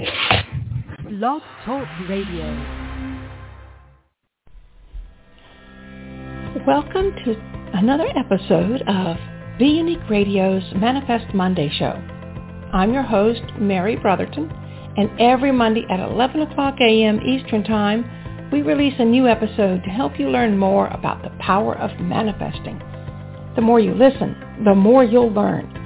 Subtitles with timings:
[0.00, 2.46] Blog Talk Radio.
[6.66, 7.34] Welcome to
[7.74, 9.18] another episode of
[9.60, 11.92] bUneke Radio's Manifest Monday Show.
[12.72, 14.50] I'm your host, Mary Brotherton,
[14.96, 17.20] and every Monday at 11 o'clock a.m.
[17.20, 21.76] Eastern Time, we release a new episode to help you learn more about the power
[21.76, 22.78] of manifesting.
[23.54, 25.79] The more you listen, the more you'll learn.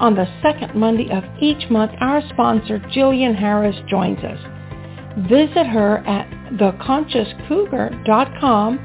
[0.00, 4.38] On the second Monday of each month, our sponsor, Gillian Harris, joins us.
[5.28, 8.78] Visit her at theconsciouscougar.com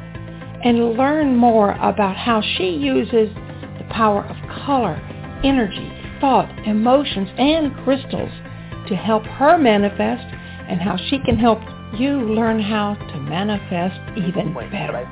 [0.66, 3.30] and learn more about how she uses
[3.78, 4.36] the power of
[4.66, 5.02] color,
[5.46, 8.32] energy, thought, emotions, and crystals
[8.90, 10.26] to help her manifest
[10.68, 11.62] and how she can help
[11.98, 15.08] you learn how to manifest even better.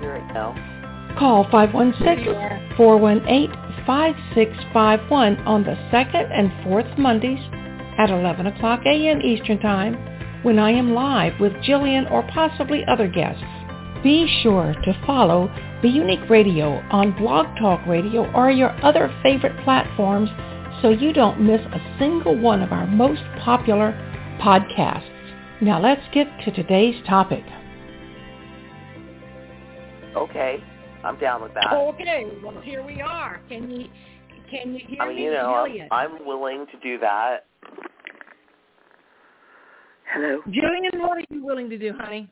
[1.17, 7.39] Call 516-418 5651 on the second and fourth Mondays
[7.97, 9.21] at 11 o'clock a.m.
[9.21, 9.95] Eastern Time
[10.43, 13.43] when I am live with Gillian or possibly other guests.
[14.03, 15.47] Be sure to follow
[15.81, 20.29] bUneke Radio on Blog Talk Radio or your other favorite platforms
[20.81, 23.93] so you don't miss a single one of our most popular
[24.41, 25.09] podcasts.
[25.61, 27.43] Now let's get to today's topic.
[30.15, 30.61] Okay.
[31.03, 31.73] I'm down with that.
[31.73, 33.41] Okay, well here we are.
[33.49, 33.87] Can you
[34.49, 35.87] can you hear I mean, me, you know, Gillian?
[35.91, 37.45] I'm, I'm willing to do that.
[40.13, 40.41] Hello.
[40.45, 42.29] Julian, what are you willing to do, honey?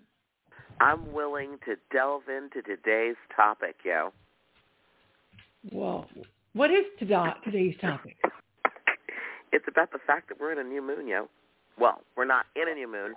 [0.79, 4.11] I'm willing to delve into today's topic, yo.
[5.71, 6.07] Well,
[6.53, 8.17] what is today's topic?
[9.51, 11.27] It's about the fact that we're in a new moon, yo.
[11.79, 13.13] Well, we're not in a new moon.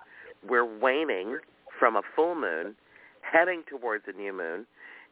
[0.49, 1.39] We're waning
[1.79, 2.75] from a full moon,
[3.21, 4.67] heading towards a new moon,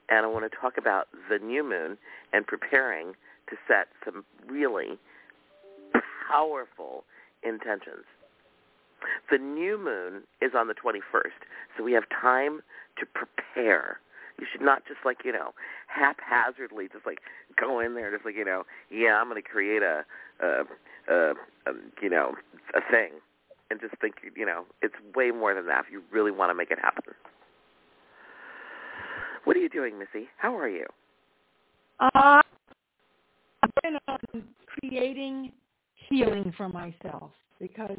[0.08, 1.97] and I want to talk about the new moon
[2.33, 3.14] and preparing
[3.48, 4.98] to set some really
[6.31, 7.05] powerful
[7.42, 8.05] intentions.
[9.31, 11.42] The new moon is on the 21st,
[11.77, 12.62] so we have time
[12.98, 13.98] to prepare.
[14.39, 15.53] You should not just like, you know,
[15.89, 17.19] haphazardly just like
[17.60, 20.04] go in there just like, you know, yeah, I'm going to create a,
[20.41, 20.65] a,
[21.09, 21.31] a,
[21.66, 22.34] a, you know,
[22.75, 23.10] a thing
[23.71, 26.54] and just think, you know, it's way more than that if you really want to
[26.54, 27.15] make it happen.
[29.44, 30.28] What are you doing, Missy?
[30.38, 30.86] How are you?
[32.00, 32.42] Uh,
[33.62, 35.53] I've been on creating
[36.08, 37.30] healing for myself
[37.60, 37.98] because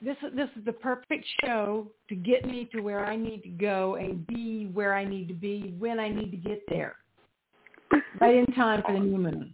[0.00, 3.96] this this is the perfect show to get me to where I need to go
[3.96, 6.96] and be where I need to be when I need to get there.
[8.20, 9.52] Right in time for the new moon.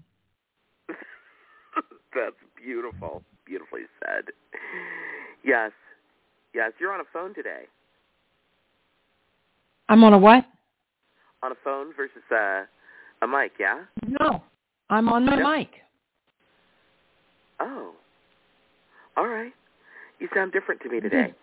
[2.14, 3.22] That's beautiful.
[3.46, 4.24] Beautifully said.
[5.44, 5.72] Yes.
[6.54, 7.64] Yes, you're on a phone today.
[9.88, 10.44] I'm on a what?
[11.44, 12.64] On a phone versus uh,
[13.20, 13.82] a mic, yeah?
[14.08, 14.42] No.
[14.88, 15.68] I'm on my mic.
[17.60, 17.92] Oh.
[19.18, 19.52] All right.
[20.20, 21.34] You sound different to me today.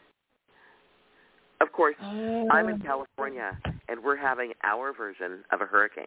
[1.61, 3.55] Of course, I'm in Uh, California,
[3.89, 6.05] and we're having our version of a hurricane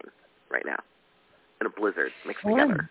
[0.51, 0.81] right now,
[1.61, 2.59] and a blizzard mixed Fun.
[2.59, 2.91] together.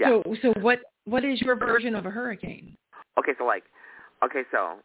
[0.00, 0.08] Yeah.
[0.24, 2.74] So so what what is your version of a hurricane?
[3.18, 3.64] Okay, so like,
[4.24, 4.76] okay, so,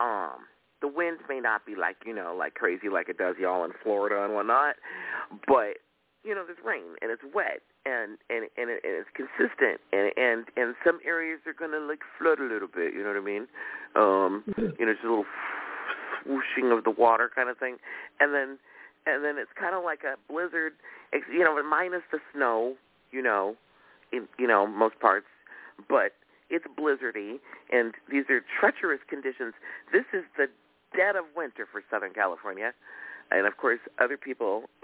[0.00, 0.38] um,
[0.80, 3.72] the winds may not be like you know like crazy like it does y'all in
[3.82, 4.76] Florida and whatnot,
[5.46, 5.78] but
[6.24, 10.12] you know there's rain and it's wet and and and, it, and it's consistent and
[10.16, 12.94] and and some areas are gonna like flood a little bit.
[12.94, 13.46] You know what I mean?
[13.96, 15.26] Um, you know, just a little
[16.22, 17.76] swooshing of the water kind of thing,
[18.20, 18.58] and then
[19.06, 20.72] and then it's kind of like a blizzard,
[21.32, 22.74] you know, minus the snow,
[23.10, 23.56] you know,
[24.12, 25.26] in you know most parts,
[25.88, 26.12] but
[26.50, 27.38] it's blizzardy,
[27.70, 29.54] and these are treacherous conditions.
[29.92, 30.46] This is the
[30.98, 32.72] dead of winter for Southern California,
[33.30, 34.64] and of course, other people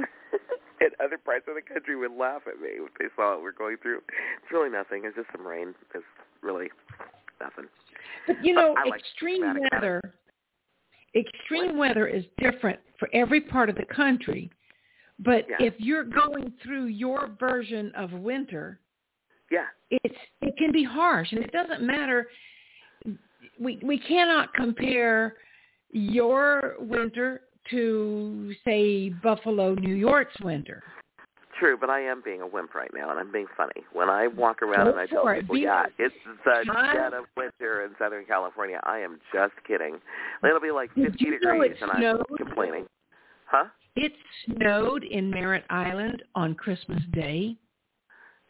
[0.80, 3.52] in other parts of the country would laugh at me if they saw what we're
[3.52, 3.98] going through.
[3.98, 5.02] It's really nothing.
[5.04, 5.74] It's just some rain.
[5.92, 6.04] It's
[6.40, 6.68] really
[7.40, 7.66] nothing.
[8.28, 10.00] But you know, I like extreme weather
[11.16, 14.50] extreme weather is different for every part of the country.
[15.20, 15.56] But Yeah.
[15.60, 18.80] if you're going through your version of winter,
[19.50, 22.28] Yeah, it's it can be harsh and it doesn't matter
[23.58, 25.36] we we cannot compare
[25.94, 30.82] your winter to say Buffalo, New York's winter.
[31.58, 33.82] true, but I am being a wimp right now, and I'm being funny.
[33.92, 35.40] When I walk around Go and I tell it.
[35.42, 36.14] people, Be- yeah, it's
[36.44, 39.98] the dead of winter in Southern California, I am just kidding.
[40.42, 42.26] It'll be like 50 you know degrees, it and I'm snowed?
[42.36, 42.86] complaining.
[43.46, 43.66] Huh?
[43.96, 44.12] It
[44.46, 47.56] snowed in Merritt Island on Christmas Day.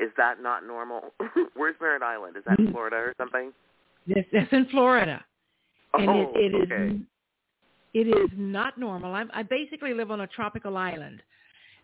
[0.01, 1.13] Is that not normal?
[1.55, 2.37] Where's Merritt Island?
[2.39, 2.73] Is that in Mm.
[2.73, 3.53] Florida or something?
[4.09, 5.23] This that's in Florida.
[5.93, 6.99] And oh, it, it is okay.
[7.95, 9.15] It is not normal.
[9.15, 11.23] I'm, I basically live on a tropical island,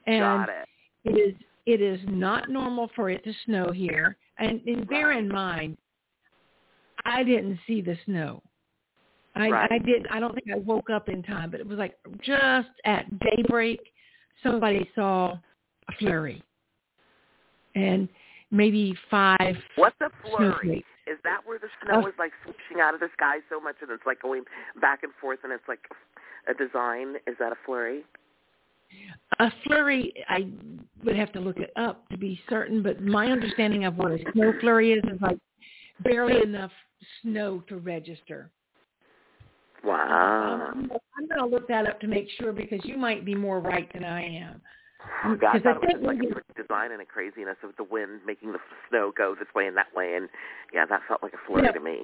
[0.06, 0.68] and Got it.
[1.04, 1.34] it is
[1.66, 4.16] it is not normal for it to snow here.
[4.38, 5.76] And, and bear in mind,
[7.04, 8.42] I didn't see the snow.
[9.36, 9.70] I, Right.
[9.70, 10.06] I did.
[10.10, 13.80] I don't think I woke up in time, but it was like just at daybreak,
[14.42, 15.38] somebody saw
[15.88, 16.42] a flurry,
[17.74, 18.08] and
[18.50, 19.56] maybe five.
[19.76, 20.50] What's a flurry?
[20.52, 20.88] snowflakes.
[21.10, 23.76] Is that where the snow Uh, is like swooshing out of the sky so much
[23.82, 24.44] and it's like going
[24.80, 25.80] back and forth and it's like
[26.46, 27.16] a design?
[27.26, 28.04] Is that a flurry?
[29.40, 30.50] A flurry, I
[31.04, 34.18] would have to look it up to be certain, but my understanding of what a
[34.32, 35.38] snow flurry is is like
[36.02, 36.72] barely enough
[37.22, 38.50] snow to register.
[39.82, 40.70] Wow.
[40.72, 43.60] Um, I'm going to look that up to make sure because you might be more
[43.60, 44.60] right than I am.
[45.24, 47.56] Oh, God, I because I thought it was just like a design and a craziness
[47.62, 48.58] of the wind making the
[48.88, 50.28] snow go this way and that way, and
[50.72, 52.02] yeah, that felt like a flurry to me.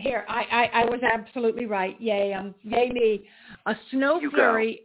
[0.00, 0.42] Here, I,
[0.72, 2.00] I, I was absolutely right.
[2.00, 3.24] Yay, um, yay me.
[3.66, 4.36] A snow You go.
[4.36, 4.82] flurry,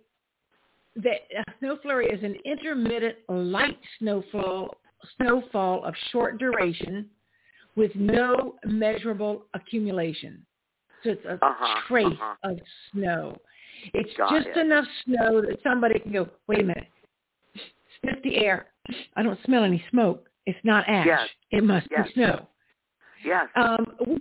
[0.97, 4.75] that a snow flurry is an intermittent light snowfall,
[5.17, 7.05] snowfall of short duration
[7.75, 10.45] with no measurable accumulation.
[11.03, 12.51] So it's a Uh-huh, trace uh-huh.
[12.51, 12.59] of
[12.91, 13.37] snow.
[13.93, 14.57] It's Got just it.
[14.57, 16.87] enough snow that somebody can go, wait a minute,
[18.01, 18.67] sniff the air.
[19.15, 20.27] I don't smell any smoke.
[20.45, 21.05] It's not ash.
[21.05, 21.27] Yes.
[21.51, 22.07] It must Yes.
[22.07, 22.47] be snow.
[23.25, 23.45] Yes.
[23.55, 24.17] Um, we,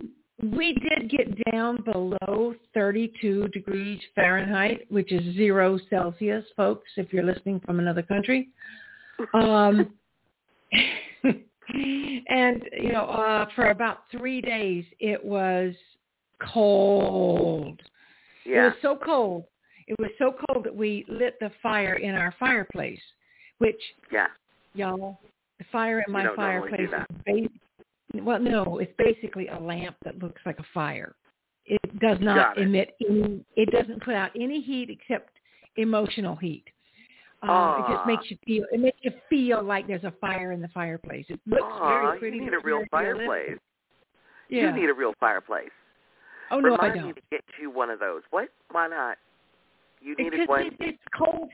[0.49, 7.23] we did get down below 32 degrees Fahrenheit, which is zero Celsius, folks, if you're
[7.23, 8.49] listening from another country.
[9.33, 9.93] Um,
[11.73, 15.73] and, you know, uh, for about three days, it was
[16.53, 17.81] cold.
[18.47, 19.45] It was so cold.
[19.87, 23.01] It was so cold that we lit the fire in our fireplace,
[23.59, 24.27] which Yeah.
[24.73, 25.19] y'all.
[25.59, 27.49] The fire in my don't normally do fireplace is
[28.13, 31.15] ba- well, no, it's basically a lamp that looks like a fire.
[31.65, 32.63] It does not it.
[32.63, 33.43] emit any.
[33.55, 35.31] It doesn't put out any heat except
[35.75, 36.63] emotional heat.
[37.43, 38.65] Uh, it just makes you feel.
[38.71, 41.25] It makes you feel like there's a fire in the fireplace.
[41.29, 42.37] It looks very pretty.
[42.37, 43.57] you need a real fireplace.
[44.49, 44.73] Yeah.
[44.73, 45.69] You need a real fireplace.
[46.51, 47.13] Oh no, I don't.
[47.15, 48.21] to get you one of those.
[48.31, 48.49] What?
[48.71, 49.17] Why not?
[50.01, 50.65] You needed Because one.
[50.67, 51.49] it, it's cold.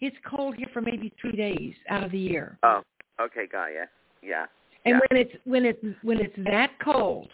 [0.00, 2.58] It's cold here for maybe three days out of the year.
[2.62, 2.82] Oh,
[3.20, 3.84] okay, got ya.
[4.22, 4.46] Yeah.
[4.84, 5.00] And Yeah.
[5.10, 7.28] when it's when it's when it's that cold,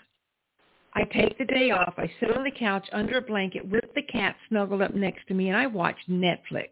[0.94, 1.94] I take the day off.
[1.99, 5.34] I sit on the couch under a blanket with the cat snuggled up next to
[5.34, 6.70] me, and I watch Netflix.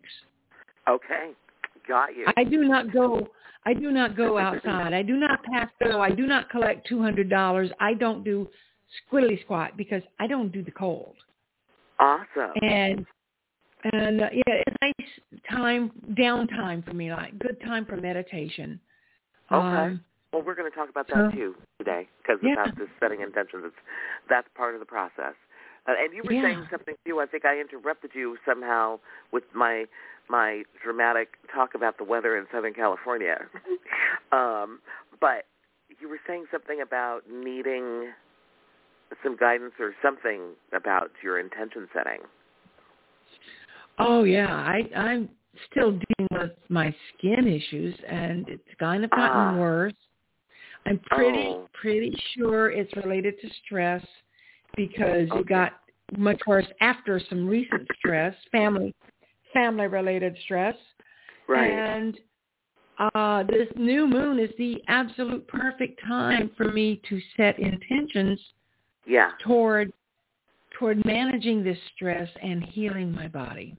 [0.88, 1.30] Okay,
[1.86, 2.26] got you.
[2.36, 3.28] I do not go.
[3.64, 4.92] I do not go outside.
[4.92, 6.00] I do not pass go.
[6.00, 7.70] I do not collect two hundred dollars.
[7.78, 8.48] I don't do
[9.10, 11.14] squiddly squat because I don't do the cold.
[12.00, 12.52] awesome.
[12.62, 13.06] And
[13.92, 17.10] and uh, yeah, it's a nice time downtime for me.
[17.12, 18.78] Like good time for meditation.
[19.50, 19.60] Okay.
[19.66, 22.54] Um, Well, we're going to talk about that So- too today because Yeah.
[22.56, 23.64] that's the setting intentions.
[23.66, 23.76] It's
[24.28, 25.34] that's part of the process.
[25.86, 26.42] Uh, and you were Yeah.
[26.42, 27.20] saying something too.
[27.20, 29.00] I think I interrupted you somehow
[29.32, 29.86] with my
[30.28, 33.46] my dramatic talk about the weather in Southern California.
[34.32, 34.80] um,
[35.20, 35.46] but
[36.00, 38.12] you were saying something about needing
[39.22, 42.20] some guidance or something about your intention setting.
[43.98, 45.28] Oh yeah, I I'm
[45.70, 49.56] still dealing with my skin issues, and it's kind of gotten Ah.
[49.56, 49.94] worse.
[50.86, 51.68] I'm pretty Oh.
[51.74, 54.04] pretty sure it's related to stress
[54.76, 55.40] because Okay.
[55.40, 55.80] it got
[56.16, 58.94] much worse after some recent stress, family
[59.52, 60.76] family related stress,
[61.46, 61.70] Right.
[61.70, 62.18] and
[62.98, 68.40] uh, this new moon is the absolute perfect time for me to set intentions
[69.06, 69.30] yeah.
[69.44, 69.92] toward
[70.78, 73.76] toward managing this stress and healing my body.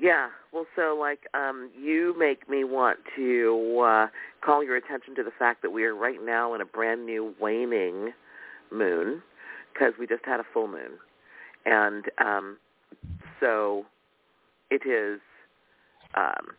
[0.00, 0.28] Yeah.
[0.52, 4.06] Well, so like um, you make me want to uh,
[4.44, 7.34] call your attention to the fact that we are right now in a brand new
[7.40, 8.12] waning
[8.70, 9.22] moon
[9.72, 10.92] because we just had a full moon,
[11.66, 12.56] and um,
[13.40, 13.84] so
[14.70, 15.20] it is
[16.16, 16.54] um,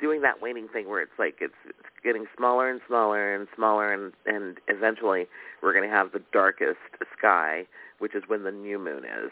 [0.00, 3.92] doing that waning thing where it's like it's, it's getting smaller and smaller and smaller,
[3.92, 5.26] and and eventually
[5.62, 6.78] we're going to have the darkest
[7.16, 7.66] sky,
[7.98, 9.30] which is when the new moon is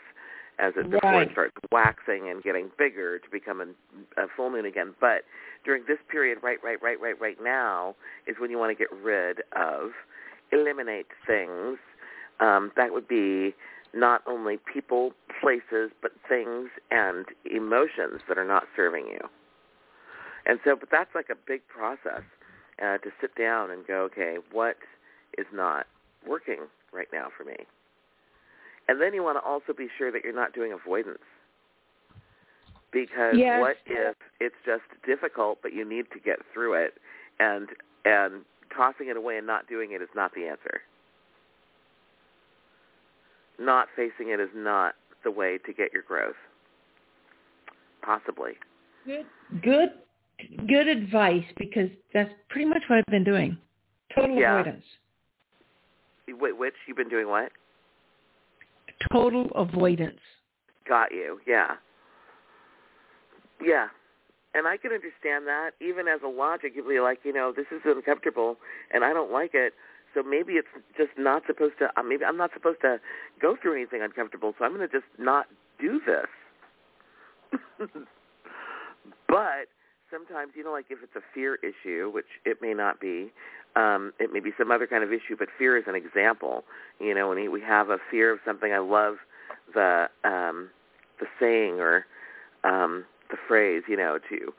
[0.58, 1.28] as it before Right.
[1.28, 4.94] it starts waxing and getting bigger to become a, a full moon again.
[5.00, 5.24] But
[5.64, 7.94] during this period, right, right, right, right, right now,
[8.26, 9.90] is when you want to get rid of,
[10.52, 11.78] eliminate things.
[12.40, 13.54] Um, that would be
[13.94, 19.20] not only people, places, but things and emotions that are not serving you.
[20.46, 22.22] And so, but that's like a big process
[22.80, 24.76] uh, to sit down and go, okay, what
[25.36, 25.86] is not
[26.26, 26.60] working
[26.92, 27.56] right now for me?
[28.88, 31.18] And then you want to also be sure that you're not doing avoidance.
[32.92, 33.60] Because Yes.
[33.60, 36.94] what if it's just difficult, but you need to get through it,
[37.40, 37.68] and
[38.04, 40.80] and tossing it away and not doing it is not the answer.
[43.58, 46.36] Not facing it is not the way to get your growth.
[48.02, 48.52] Possibly.
[49.04, 49.26] Good,
[49.62, 49.90] good,
[50.68, 53.56] good advice because that's pretty much what I've been doing.
[54.14, 54.54] Total Yeah.
[54.54, 54.84] avoidance.
[56.28, 57.52] Wait, which you've been doing what?
[59.12, 60.20] Total avoidance.
[60.84, 61.40] Got you.
[61.46, 61.76] Yeah.
[63.60, 63.88] Yeah.
[64.54, 67.66] And I can understand that even as a logic, you'd be like, you know, this
[67.70, 68.56] is uncomfortable
[68.92, 69.74] and I don't like it.
[70.14, 71.90] So maybe it's just not supposed to.
[71.96, 72.98] Uh, maybe I'm not supposed to
[73.40, 74.54] go through anything uncomfortable.
[74.58, 75.46] So I'm going to just not
[75.78, 76.26] do this.
[79.28, 79.68] but
[80.10, 83.32] sometimes, you know, like if it's a fear issue, which it may not be,
[83.74, 86.64] um, it may be some other kind of issue, but fear is an example.
[87.00, 89.16] You know, when we have a fear of something, I love
[89.74, 90.70] the um,
[91.20, 92.06] the saying or
[92.64, 94.52] um, the phrase, you know, to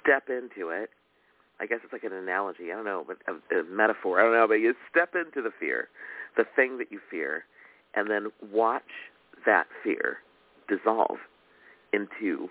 [0.00, 0.90] step into it.
[1.60, 2.72] I guess it's like an analogy.
[2.72, 4.20] I don't know, but a, a metaphor.
[4.20, 5.88] I don't know, but you step into the fear,
[6.36, 7.44] the thing that you fear,
[7.94, 8.82] and then watch
[9.44, 10.18] that fear
[10.68, 11.18] dissolve
[11.92, 12.48] into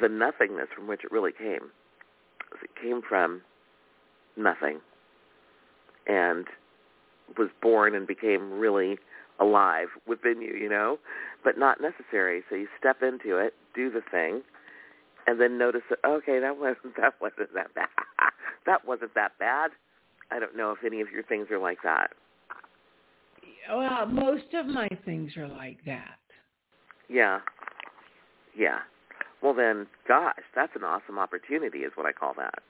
[0.00, 1.70] the nothingness from which it really came.
[2.62, 3.42] It came from
[4.36, 4.80] nothing
[6.06, 6.46] and
[7.38, 8.98] was born and became really
[9.40, 10.98] alive within you, you know,
[11.42, 12.42] but not necessary.
[12.48, 14.42] So you step into it, do the thing,
[15.26, 17.88] and then notice that okay, that wasn't that wasn't that bad.
[18.66, 19.70] that wasn't that bad.
[20.30, 22.10] I don't know if any of your things are like that.
[23.70, 26.18] Well, most of my things are like that.
[27.08, 27.40] Yeah.
[28.56, 28.78] Yeah.
[29.44, 32.60] Well then, gosh, that's an awesome opportunity is what I call that.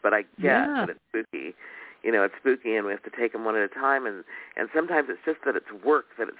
[0.00, 0.86] But I get yeah.
[0.86, 1.56] that it's spooky.
[2.04, 4.22] You know, it's spooky and we have to take them one at a time and
[4.56, 6.38] and sometimes it's just that it's work that it's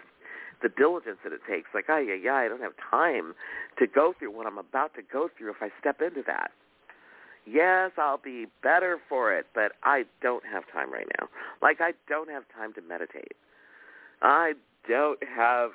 [0.63, 1.71] the diligence that it takes.
[1.75, 3.35] Like, oh yeah, yeah, I don't have time
[3.81, 6.53] to go through what I'm about to go through if I step into that.
[7.45, 11.27] Yes, I'll be better for it, but I don't have time right now.
[11.61, 13.35] Like I don't have time to meditate.
[14.23, 14.53] I
[14.89, 15.71] don't have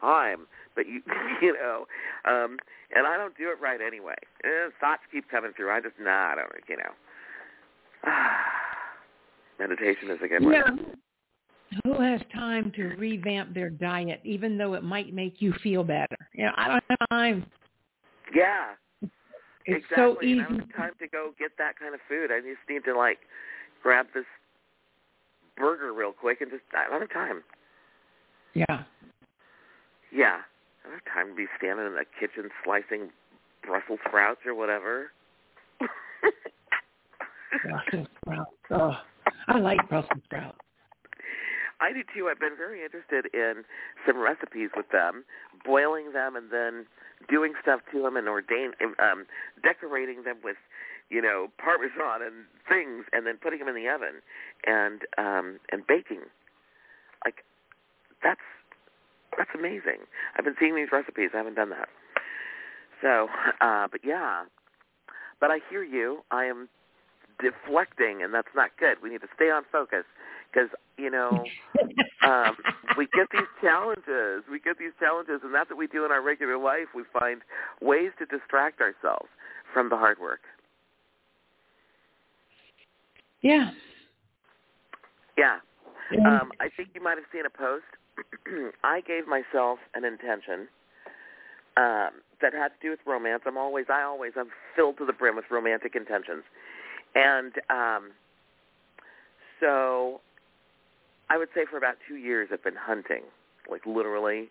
[0.00, 1.02] time, but you
[1.42, 1.86] you know,
[2.24, 2.58] um
[2.94, 4.14] and I don't do it right anyway.
[4.44, 5.70] And thoughts keep coming through.
[5.70, 8.12] I just nah, I don't you know.
[9.58, 10.70] Meditation is a good yeah.
[10.70, 10.96] one
[11.84, 16.16] who has time to revamp their diet, even though it might make you feel better?
[16.32, 17.46] You know, I don't have time.
[18.34, 18.72] Yeah.
[19.64, 19.96] It's exactly.
[19.96, 20.40] so easy.
[20.40, 22.30] I don't have time to go get that kind of food.
[22.30, 23.18] I just need to like
[23.82, 24.24] grab this
[25.56, 27.42] burger real quick and just I don't have time.
[28.54, 28.84] Yeah.
[30.12, 30.38] Yeah.
[30.86, 33.10] I don't have time to be standing in the kitchen slicing
[33.66, 35.10] Brussels sprouts or whatever.
[37.62, 38.50] Brussels sprouts.
[38.70, 38.94] Oh,
[39.48, 40.58] I like Brussels sprouts.
[41.80, 42.28] I do too.
[42.30, 43.64] I've been very interested in
[44.06, 45.24] some recipes with them,
[45.64, 46.86] boiling them and then
[47.28, 49.26] doing stuff to them and ordain, um,
[49.62, 50.56] decorating them with,
[51.10, 54.22] you know, parmesan and things, and then putting them in the oven
[54.64, 56.22] and um, and baking.
[57.26, 57.44] Like
[58.22, 58.40] that's
[59.36, 60.06] that's amazing.
[60.36, 61.30] I've been seeing these recipes.
[61.34, 61.88] I haven't done that.
[63.02, 63.28] So,
[63.60, 64.44] uh, but yeah.
[65.40, 66.24] But I hear you.
[66.30, 66.68] I am
[67.40, 68.96] deflecting, and that's not good.
[69.02, 70.04] We need to stay on focus
[70.50, 71.44] because you know
[72.26, 72.56] um,
[72.96, 74.44] we get these challenges.
[74.50, 76.88] We get these challenges, and that's what we do in our regular life.
[76.94, 77.42] We find
[77.82, 79.28] ways to distract ourselves
[79.72, 80.40] from the hard work.
[83.42, 83.70] Yeah.
[85.36, 85.58] Yeah.
[86.24, 87.84] Um, I think you might have seen a post.
[88.84, 90.68] I gave myself an intention
[91.76, 93.42] um, that had to do with romance.
[93.46, 96.44] I'm always, I always, I'm filled to the brim with romantic intentions,
[97.14, 98.12] and um,
[99.60, 100.20] so
[101.28, 103.22] I would say for about two years I've been hunting.
[103.70, 104.48] Like literally,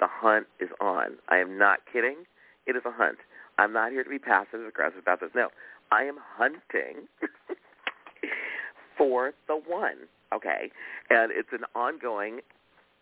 [0.00, 1.16] the hunt is on.
[1.28, 2.24] I am not kidding.
[2.66, 3.18] It is a hunt.
[3.58, 5.30] I'm not here to be passive aggressive about this.
[5.34, 5.48] No,
[5.90, 7.08] I am hunting
[8.98, 10.08] for the one.
[10.34, 10.70] Okay,
[11.10, 12.40] and it's an ongoing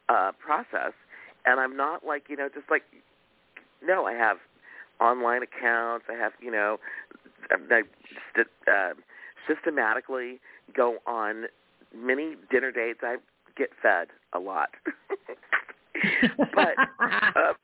[0.09, 0.93] uh, process.
[1.47, 2.83] And I'm not like you know just like
[3.83, 4.07] no.
[4.07, 4.39] I have
[5.01, 6.07] online accounts.
[6.09, 6.79] I have you know
[7.51, 7.83] I
[8.71, 8.95] uh,
[9.47, 10.41] systematically
[10.75, 11.45] go on
[11.95, 13.01] many dinner dates.
[13.03, 13.17] I
[13.57, 14.71] get fed a lot.
[16.55, 17.55] but um,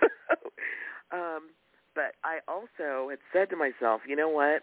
[0.00, 0.06] so,
[1.12, 1.40] um,
[1.94, 4.62] but I also had said to myself, you know what?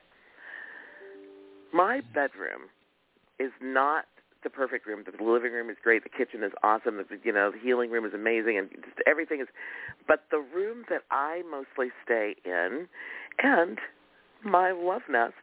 [1.72, 2.70] My bedroom
[3.40, 4.06] is not
[4.44, 5.04] the perfect room.
[5.06, 6.04] The living room is great.
[6.04, 6.98] The kitchen is awesome.
[6.98, 9.48] The you know the healing room is amazing, and just everything is.
[10.08, 12.88] But the room that I mostly stay in,
[13.42, 13.78] and
[14.44, 15.34] my love nest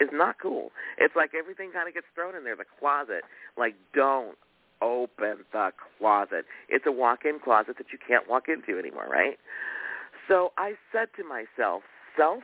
[0.00, 0.70] is not cool.
[0.98, 2.56] It's like everything kind of gets thrown in there.
[2.56, 3.22] The closet,
[3.56, 4.36] like don't
[4.82, 6.46] open the closet.
[6.68, 9.38] It's a walk-in closet that you can't walk into anymore, right?
[10.28, 11.82] So I said to myself,
[12.16, 12.42] self,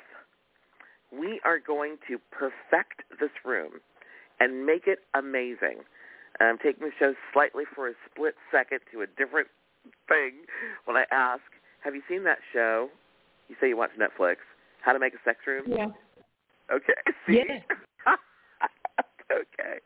[1.12, 3.80] we are going to perfect this room
[4.40, 5.84] and make it amazing.
[6.40, 9.48] I'm taking the show slightly for a split second to a different
[10.08, 10.44] thing
[10.84, 11.42] when I ask,
[11.82, 12.88] have you seen that show?
[13.48, 14.36] You say you watch Netflix.
[14.82, 15.64] How to Make a Sex Room?
[15.66, 15.86] Yeah.
[16.72, 16.94] Okay.
[17.26, 17.42] See?
[17.48, 17.60] Yeah.
[19.32, 19.80] okay.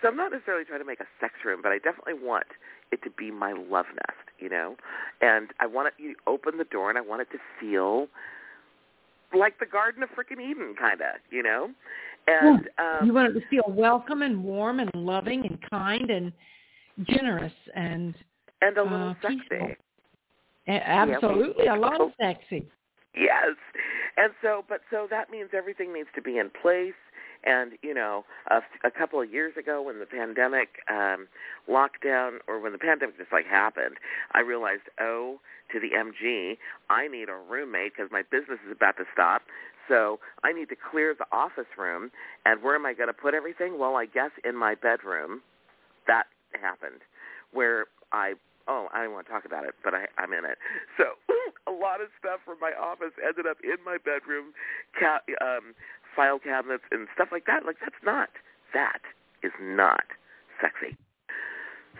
[0.00, 2.46] So I'm not necessarily trying to make a sex room, but I definitely want
[2.90, 4.76] it to be my love nest, you know?
[5.20, 8.08] And I want it, you open the door and I want it to feel
[9.34, 11.70] like the Garden of Frickin' Eden, kind of, you know?
[12.26, 12.98] And yeah.
[13.00, 16.32] um, you want it to feel welcome and warm and loving and kind and
[17.08, 18.14] generous and
[18.60, 19.76] and a little uh, sexy.
[20.68, 22.66] Absolutely, yeah, a lot of sexy.
[23.14, 23.56] Yes,
[24.16, 26.94] and so, but so that means everything needs to be in place.
[27.44, 31.26] And you know, a, a couple of years ago, when the pandemic um,
[31.68, 33.96] lockdown, or when the pandemic just like happened,
[34.32, 35.40] I realized, oh,
[35.72, 36.56] to the MG,
[36.88, 39.42] I need a roommate because my business is about to stop.
[39.88, 42.10] So I need to clear the office room.
[42.46, 43.78] And where am I going to put everything?
[43.78, 45.42] Well, I guess in my bedroom.
[46.06, 46.24] That
[46.60, 47.00] happened,
[47.52, 48.34] where I
[48.68, 50.58] oh, I don't want to talk about it, but I, I'm in it.
[50.96, 51.04] So
[51.66, 54.52] a lot of stuff from my office ended up in my bedroom,
[54.98, 55.74] ca- um,
[56.14, 57.64] file cabinets and stuff like that.
[57.66, 58.30] Like that's not,
[58.74, 59.02] that
[59.42, 60.04] is not
[60.60, 60.96] sexy.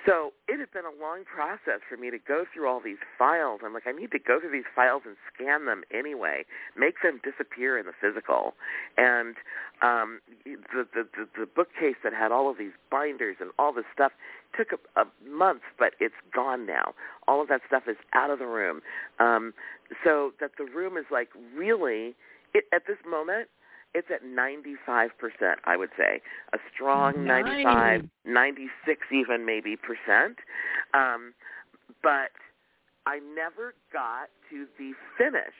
[0.07, 3.61] So it had been a long process for me to go through all these files.
[3.65, 6.45] I'm like, I need to go through these files and scan them anyway,
[6.77, 8.55] make them disappear in the physical.
[8.97, 9.37] And
[9.81, 13.85] um, the, the, the, the bookcase that had all of these binders and all this
[13.95, 14.13] stuff
[14.57, 16.95] took a, a month, but it's gone now.
[17.29, 18.81] All of that stuff is out of the room.
[19.21, 19.55] Um,
[20.05, 22.15] so that the room is like really,
[22.55, 23.49] it, at this moment,
[23.95, 25.09] it's at 95%,
[25.65, 26.21] I would say.
[26.55, 27.45] A strong nice.
[27.65, 30.39] 95, 96 even maybe percent.
[30.95, 31.35] Um,
[32.03, 32.33] but
[33.07, 35.55] I never got to the finish,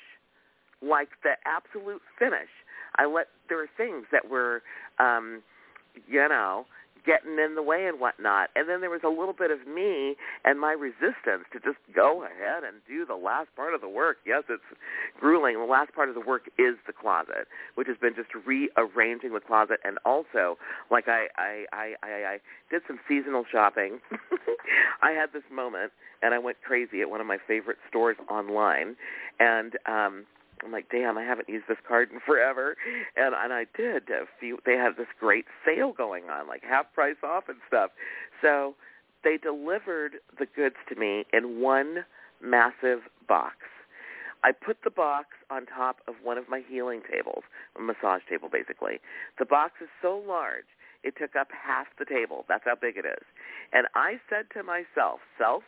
[0.81, 2.49] like the absolute finish.
[2.97, 4.63] I let there were things that were,
[4.99, 5.43] um,
[6.09, 6.67] you know,
[7.05, 8.51] getting in the way and whatnot.
[8.57, 12.25] And then there was a little bit of me and my resistance to just go
[12.25, 14.19] ahead and do the last part of the work.
[14.27, 14.63] Yes, it's
[15.19, 15.59] grueling.
[15.59, 19.41] The last part of the work is the closet, which has been just rearranging the
[19.41, 19.81] closet.
[19.85, 20.59] And also,
[20.91, 22.39] like I, I, I, I, I
[22.71, 24.01] did some seasonal shopping.
[25.03, 25.93] I had this moment,
[26.23, 28.97] and I went crazy at one of my favorite stores online.
[29.41, 30.25] And um,
[30.65, 32.77] I'm like, damn, I haven't used this card in forever,
[33.17, 34.11] and and I did.
[34.11, 37.91] A few, they had this great sale going on, like half price off and stuff.
[38.41, 38.75] So
[39.25, 42.05] they delivered the goods to me in one
[42.43, 43.57] massive box.
[44.45, 47.45] I put the box on top of one of my healing tables,
[47.79, 48.99] a massage table basically.
[49.39, 50.67] The box is so large,
[51.05, 52.45] it took up half the table.
[52.49, 53.25] That's how big it is.
[53.73, 55.63] And I said to myself, self,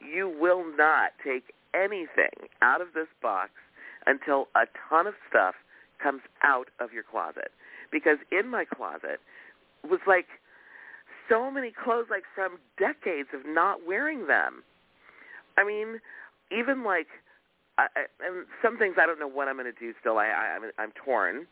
[0.00, 3.50] you will not take anything out of this box
[4.06, 5.54] until a ton of stuff
[6.02, 7.50] comes out of your closet.
[7.90, 9.20] Because in my closet
[9.88, 10.26] was like
[11.28, 14.62] so many clothes like from decades of not wearing them.
[15.56, 16.00] I mean,
[16.50, 17.08] even like
[17.78, 17.86] I,
[18.20, 20.18] and some things I don't know what I'm going to do still.
[20.18, 21.46] I, I I'm, I'm torn.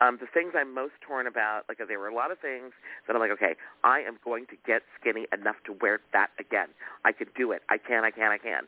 [0.00, 2.72] Um, the things I'm most torn about, like there were a lot of things
[3.06, 6.68] that I'm like, okay, I am going to get skinny enough to wear that again.
[7.04, 7.62] I can do it.
[7.70, 8.04] I can.
[8.04, 8.30] I can.
[8.30, 8.64] I can.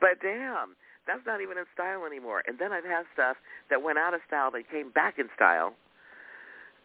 [0.00, 2.42] But damn, that's not even in style anymore.
[2.46, 3.36] And then I've had stuff
[3.70, 5.74] that went out of style that came back in style,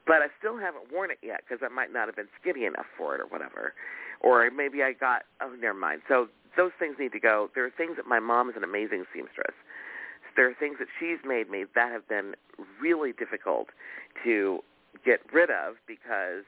[0.06, 2.90] but I still haven't worn it yet because I might not have been skinny enough
[2.98, 3.74] for it or whatever.
[4.22, 6.02] Or maybe I got, oh, never mind.
[6.08, 7.50] So those things need to go.
[7.56, 9.56] There are things that my mom is an amazing seamstress.
[10.36, 12.36] There are things that she's made me that have been
[12.80, 13.70] really difficult
[14.24, 14.60] to
[15.04, 16.46] get rid of because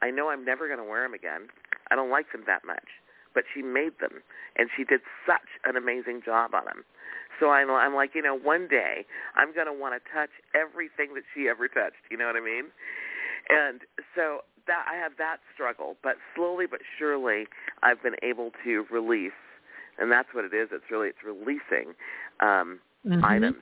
[0.00, 1.48] I know I'm never going to wear them again.
[1.90, 3.00] I don't like them that much.
[3.34, 4.22] But she made them,
[4.56, 6.84] and she did such an amazing job on them.
[7.40, 9.04] So I'm, I'm like, you know, one day
[9.36, 12.02] I'm going to want to touch everything that she ever touched.
[12.10, 12.66] You know what I mean?
[13.48, 13.80] And
[14.14, 17.44] so that I have that struggle, but slowly but surely
[17.82, 19.36] I've been able to release,
[19.98, 20.68] and that's what it is.
[20.72, 21.94] It's really it's releasing
[22.40, 23.24] um, mm-hmm.
[23.24, 23.56] items.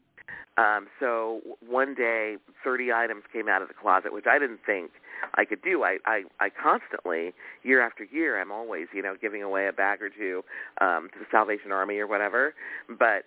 [0.58, 4.90] Um, so one day, 30 items came out of the closet, which I didn't think
[5.34, 5.82] I could do.
[5.82, 7.32] I, I, I constantly,
[7.62, 10.44] year after year, I'm always, you know, giving away a bag or two
[10.80, 12.54] um, to the Salvation Army or whatever.
[12.86, 13.24] But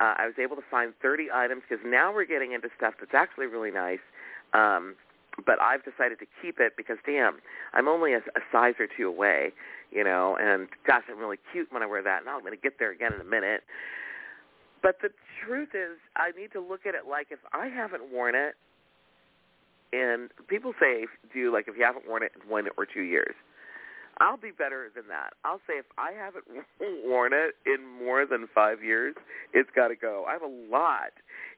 [0.00, 3.14] uh, I was able to find 30 items because now we're getting into stuff that's
[3.14, 4.00] actually really nice.
[4.54, 4.96] Um,
[5.46, 7.38] but I've decided to keep it because, damn,
[7.72, 9.52] I'm only a, a size or two away,
[9.92, 12.24] you know, and gosh, I'm really cute when I wear that.
[12.24, 13.62] Now I'm going to get there again in a minute.
[14.82, 15.10] But the
[15.44, 18.54] truth is, I need to look at it like if I haven't worn it,
[19.92, 23.34] and people say, do like if you haven't worn it in one or two years.
[24.20, 25.30] I'll be better than that.
[25.44, 26.44] I'll say if I haven't
[27.04, 29.14] worn it in more than five years,
[29.54, 30.24] it's got to go.
[30.28, 31.12] I have a lot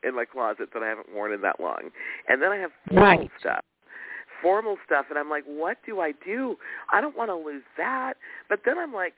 [0.05, 1.91] in my closet that I haven't worn in that long,
[2.29, 3.31] and then I have formal right.
[3.41, 3.65] stuff,
[4.41, 6.57] formal stuff, and I'm like, what do I do?
[6.93, 8.15] I don't want to lose that,
[8.49, 9.15] but then I'm like,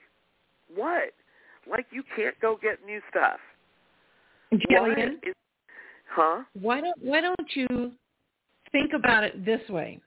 [0.73, 1.11] what?
[1.69, 3.39] Like you can't go get new stuff.
[4.69, 5.19] Gillian,
[6.09, 6.43] huh?
[6.59, 7.91] Why don't Why don't you
[8.71, 9.99] think about it this way?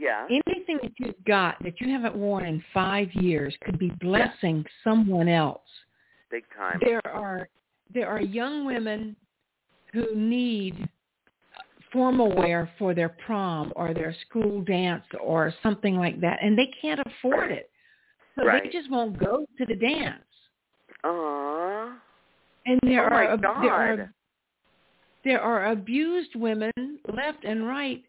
[0.00, 0.26] Yeah.
[0.30, 5.28] Anything that you've got that you haven't worn in five years could be blessing someone
[5.28, 5.60] else.
[6.30, 6.78] Big time.
[6.80, 7.48] There are
[7.92, 9.14] there are young women
[9.92, 10.88] who need
[11.92, 16.70] formal wear for their prom or their school dance or something like that, and they
[16.80, 17.68] can't afford it.
[18.36, 18.62] So Right.
[18.62, 20.24] they just won't go to the dance.
[21.04, 21.98] Aww.
[22.64, 24.14] And there Oh are there are
[25.24, 26.72] there are abused women
[27.12, 28.02] left and right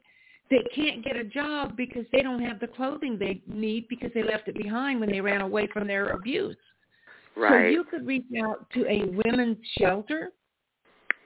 [0.51, 4.21] that can't get a job because they don't have the clothing they need because they
[4.21, 6.57] left it behind when they ran away from their abuse.
[7.35, 7.67] Right.
[7.67, 10.31] So you could reach out to a women's shelter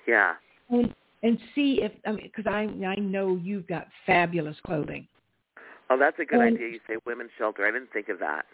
[0.08, 0.34] yeah.
[0.70, 5.08] and and see if I mean because I I know you've got fabulous clothing.
[5.90, 6.70] Oh, that's a good And- idea.
[6.70, 7.66] You say women's shelter.
[7.66, 8.46] I didn't think of that.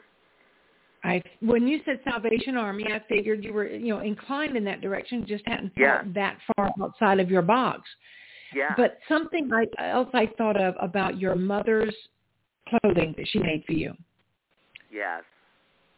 [1.04, 4.80] I when you said Salvation Army, I figured you were you know inclined in that
[4.80, 6.02] direction, just hadn't thought Yeah.
[6.14, 7.82] that far outside of your box.
[8.56, 8.74] Yeah.
[8.76, 11.96] But something I, else I thought of about your mother's
[12.68, 13.94] clothing that she made for you,
[14.92, 15.24] yes.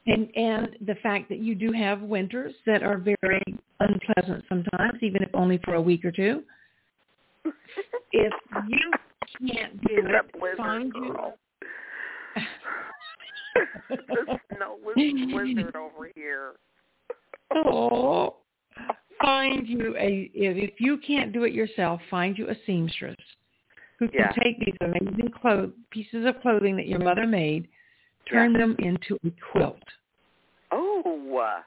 [0.08, 3.44] and and the fact that you do have winters that are very
[3.80, 6.44] unpleasant sometimes, even if only for a week or two.
[8.16, 8.32] If
[8.70, 11.14] you can't do that it, blizzard find you.
[11.14, 11.34] girl.
[13.90, 16.54] the snow blizzard over here.
[17.56, 18.36] Oh,
[19.24, 23.16] find you a if you can't do it yourself, find you a seamstress
[24.00, 24.32] who can Yeah.
[24.44, 27.68] take these amazing clothes, pieces of clothing that your mother made,
[28.26, 28.60] turn Yeah.
[28.60, 29.84] them into a quilt.
[30.72, 31.38] Oh.
[31.38, 31.62] uh,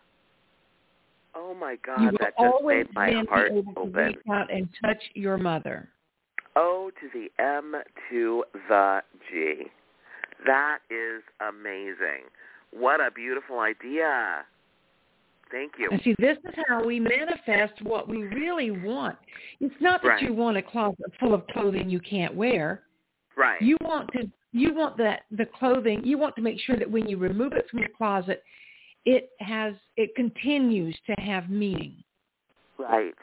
[1.38, 4.07] Oh my you God, will that just always made my heart be able to open.
[4.07, 5.90] reach out and touch your mother.
[6.57, 9.71] O to the M to the G.
[10.47, 12.25] That is amazing.
[12.71, 14.47] What a beautiful idea.
[15.50, 15.88] Thank you.
[15.90, 19.16] And see, this is how we manifest what we really want.
[19.61, 20.22] It's not that Right.
[20.22, 22.82] you want a closet full of clothing you can't wear.
[23.37, 23.61] Right.
[23.62, 27.06] You want to you want that the clothing you want to make sure that when
[27.06, 28.42] you remove it from your closet
[29.04, 32.02] it has it continues to have meaning.
[32.78, 33.14] right.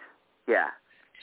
[0.47, 0.69] Yeah.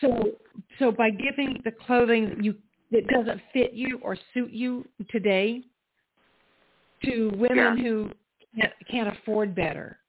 [0.01, 0.33] So
[0.81, 2.57] so by giving the clothing that you
[2.91, 5.63] that doesn't fit you or suit you today
[7.05, 7.77] to women Yeah.
[7.77, 8.11] who
[8.61, 10.00] can't, can't afford better,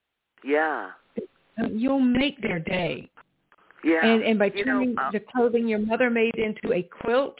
[0.43, 0.91] Yeah.
[1.17, 3.09] uh, you'll make their day.
[3.83, 4.05] Yeah.
[4.05, 7.37] And and by You know, turning uh, the clothing your mother made into a quilt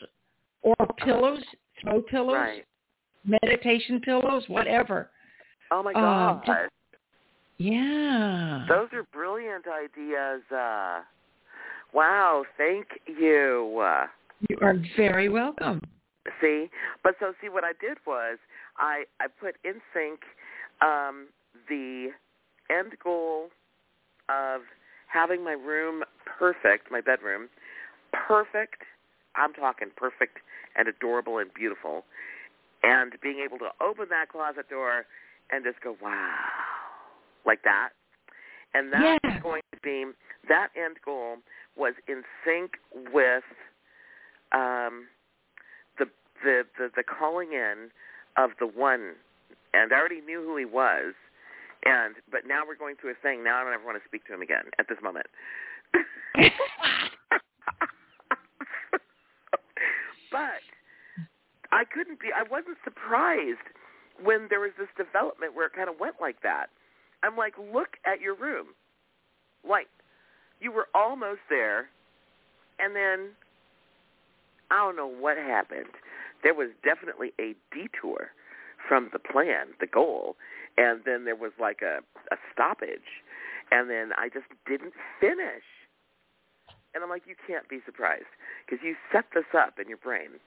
[0.64, 1.44] or pillows,
[1.82, 2.66] throw pillows, Right.
[3.26, 5.10] meditation pillows, whatever.
[5.72, 6.44] Oh my uh, God.
[6.46, 6.74] just-
[7.58, 8.66] Yeah.
[8.68, 10.42] Those are brilliant ideas.
[10.52, 11.02] Uh,
[11.94, 12.44] wow.
[12.58, 13.80] Thank you.
[13.80, 14.08] Uh,
[14.50, 15.82] you are very welcome.
[16.40, 16.70] See,
[17.04, 18.38] but so see what I did was
[18.78, 20.20] I I put in sync
[20.82, 21.28] um,
[21.70, 22.10] the
[22.72, 23.50] end goal
[24.30, 24.62] of
[25.08, 26.04] having my room
[26.40, 27.50] perfect, my bedroom
[28.28, 28.84] perfect.
[29.36, 30.40] I'm talking perfect
[30.76, 32.04] and adorable and beautiful,
[32.84, 35.06] and being able to open that closet door
[35.52, 36.36] and just go wow,
[37.46, 37.90] like that.
[38.74, 39.44] And that's Yes.
[39.44, 40.06] going to be
[40.48, 41.38] that end goal
[41.76, 42.72] was in sync
[43.14, 43.44] with
[44.54, 45.08] um,
[46.00, 46.06] the,
[46.44, 47.90] the the the calling in
[48.38, 49.14] of the one,
[49.74, 51.14] and I already knew who he was,
[51.86, 53.44] and but now we're going through a thing.
[53.44, 55.26] Now I don't ever want to speak to him again at this moment.
[60.32, 60.62] but
[61.72, 62.28] I couldn't be.
[62.36, 63.66] I wasn't surprised
[64.22, 66.68] when there was this development where it kind of went like that.
[67.24, 68.68] I'm like, look at your room,
[69.68, 69.88] like
[70.60, 71.90] you were almost there,
[72.80, 73.30] and then
[74.70, 75.94] I don't know what happened.
[76.44, 78.32] There was definitely a detour
[78.88, 80.36] from the plan, the goal,
[80.78, 82.00] and then there was like a,
[82.34, 83.24] a stoppage,
[83.72, 85.64] and then I just didn't finish.
[86.94, 88.32] And I'm like, you can't be surprised
[88.66, 90.40] because you set this up in your brain.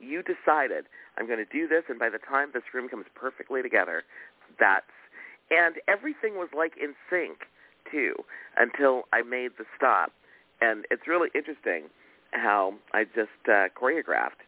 [0.00, 3.62] You decided I'm going to do this, and by the time this room comes perfectly
[3.62, 4.02] together,
[4.58, 4.84] that's
[5.50, 7.46] and everything was like in sync
[7.90, 8.14] too
[8.56, 10.12] until I made the stop.
[10.60, 11.84] And it's really interesting
[12.32, 14.42] how I just uh, choreographed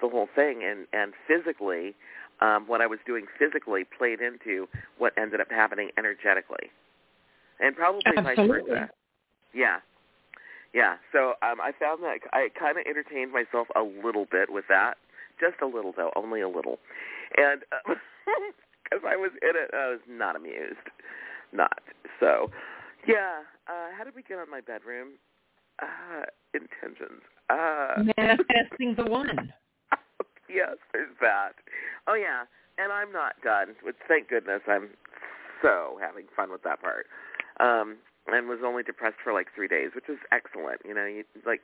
[0.00, 1.94] the whole thing, and and physically,
[2.40, 4.68] um, what I was doing physically played into
[4.98, 6.70] what ended up happening energetically,
[7.60, 8.90] and probably vice versa.
[9.54, 9.78] Yeah,
[10.74, 10.96] yeah.
[11.12, 14.94] So um, I found that I kind of entertained myself a little bit with that,
[15.40, 16.78] just a little though, only a little,
[17.36, 20.86] and because I was in it, I was not amused,
[21.52, 21.80] not
[22.20, 22.50] so.
[23.06, 23.42] Yeah.
[23.68, 25.14] Uh, how did we get on my bedroom?
[25.80, 27.22] Uh, intentions.
[27.50, 29.52] Uh, Manifesting the one.
[30.48, 31.52] Yes, there's that.
[32.06, 32.44] Oh yeah,
[32.78, 33.74] and I'm not done.
[33.84, 34.90] With thank goodness, I'm
[35.62, 37.06] so having fun with that part.
[37.60, 40.80] Um, and was only depressed for like three days, which is excellent.
[40.84, 41.60] You know, you like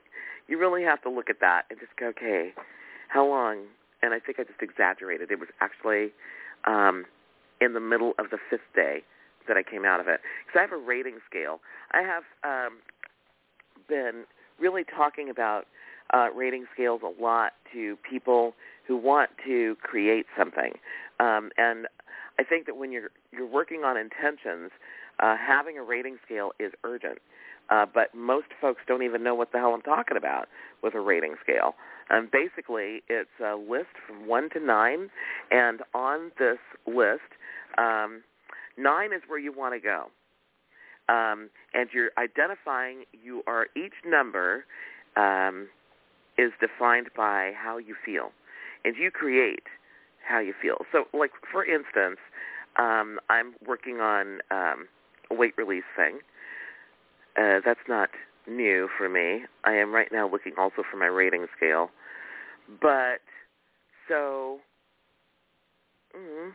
[0.47, 2.53] you really have to look at that and just go, okay,
[3.09, 3.65] how long
[4.03, 5.31] and I think I just exaggerated.
[5.31, 6.11] It was actually
[6.65, 7.05] um,
[7.61, 9.03] in the middle of the fifth day
[9.47, 10.19] that I came out of it.
[10.45, 11.61] Because I have a rating scale.
[11.91, 12.79] I have um,
[13.87, 14.25] been
[14.59, 15.63] really talking about
[16.13, 18.53] uh, rating scales a lot to people
[18.87, 20.73] who want to create something.
[21.19, 21.87] Um, and
[22.39, 24.71] I think that when you're you're working on intentions,
[25.19, 27.19] uh, having a rating scale is urgent.
[27.69, 30.49] Uh, but most folks don't even know what the hell I'm talking about
[30.81, 31.75] with a rating scale.
[32.09, 35.09] And basically, it's a list from one to nine,
[35.49, 37.21] and on this list,
[37.77, 38.21] um,
[38.77, 40.07] nine is where you want to go.
[41.09, 44.65] Um, and you're identifying you are each number
[45.15, 45.67] um,
[46.37, 48.31] is defined by how you feel,
[48.85, 49.63] and you create
[50.27, 50.77] how you feel.
[50.91, 52.19] So, like for instance,
[52.77, 54.87] um, I'm working on um,
[55.29, 56.19] a weight release thing.
[57.37, 58.09] Uh, that's not
[58.47, 59.43] new for me.
[59.63, 61.89] I am right now looking also for my rating scale,
[62.81, 63.21] but
[64.07, 64.59] so.
[66.15, 66.51] Mm,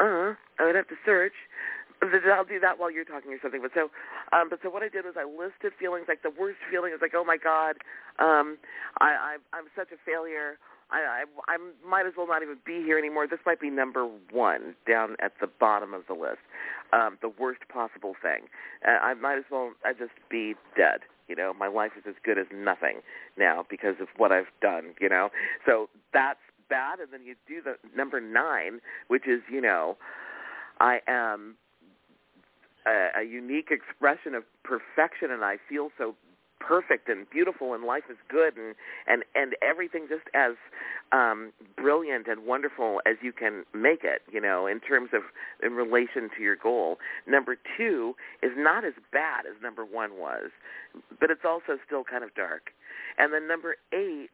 [0.00, 1.32] uh, I would have to search.
[2.02, 3.62] I'll do that while you're talking or something.
[3.62, 3.90] But so,
[4.32, 7.00] um, but so what I did was I listed feelings like the worst feeling is
[7.00, 7.76] like, oh my God,
[8.18, 8.58] um,
[9.00, 10.58] I, I I'm such a failure.
[10.90, 11.56] I, I I
[11.88, 13.26] might as well not even be here anymore.
[13.26, 16.42] This might be number one down at the bottom of the list.
[16.92, 18.48] Um, the worst possible thing.
[18.86, 21.00] Uh, I might as well I just be dead.
[21.28, 23.00] You know, my life is as good as nothing
[23.38, 24.94] now because of what I've done.
[25.00, 25.30] You know,
[25.64, 27.00] so that's bad.
[27.00, 29.96] And then you do the number nine, which is you know,
[30.80, 31.56] I am
[32.86, 36.14] a, a unique expression of perfection, and I feel so
[36.62, 38.74] perfect and beautiful and life is good and
[39.06, 40.52] and and everything just as
[41.10, 45.22] um brilliant and wonderful as you can make it you know in terms of
[45.62, 46.98] in relation to your goal.
[47.26, 50.50] Number 2 is not as bad as number 1 was
[51.20, 52.70] but it's also still kind of dark.
[53.18, 54.30] And then number 8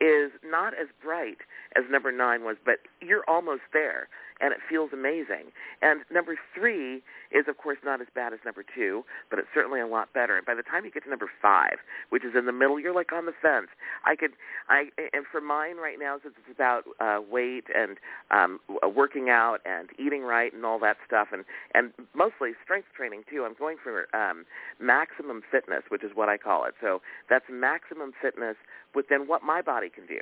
[0.00, 1.38] is not as bright
[1.76, 4.08] as number 9 was but you're almost there
[4.40, 5.50] and it feels amazing.
[5.82, 9.80] And number three is, of course, not as bad as number two, but it's certainly
[9.80, 10.36] a lot better.
[10.36, 11.78] And by the time you get to number five,
[12.10, 13.68] which is in the middle, you're like on the fence.
[14.04, 14.32] I could,
[14.68, 17.98] I, and for mine right now, since it's about uh, weight and
[18.30, 18.60] um,
[18.94, 23.44] working out and eating right and all that stuff, and and mostly strength training too.
[23.44, 24.44] I'm going for um,
[24.80, 26.74] maximum fitness, which is what I call it.
[26.80, 28.56] So that's maximum fitness
[28.94, 30.20] within what my body can do.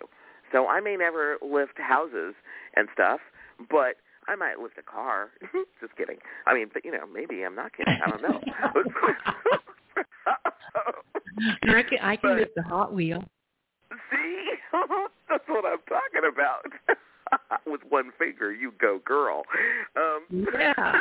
[0.52, 2.34] So I may never lift houses
[2.74, 3.20] and stuff,
[3.70, 3.96] but
[4.28, 5.30] I might lift a car.
[5.80, 6.18] Just kidding.
[6.46, 7.98] I mean, but you know, maybe I'm not kidding.
[8.04, 8.40] I don't know.
[11.68, 13.22] I can I can but, lift a Hot Wheel.
[14.10, 14.50] See,
[15.28, 16.66] that's what I'm talking about.
[17.66, 19.42] With one finger, you go, girl.
[19.96, 20.98] Um, yeah.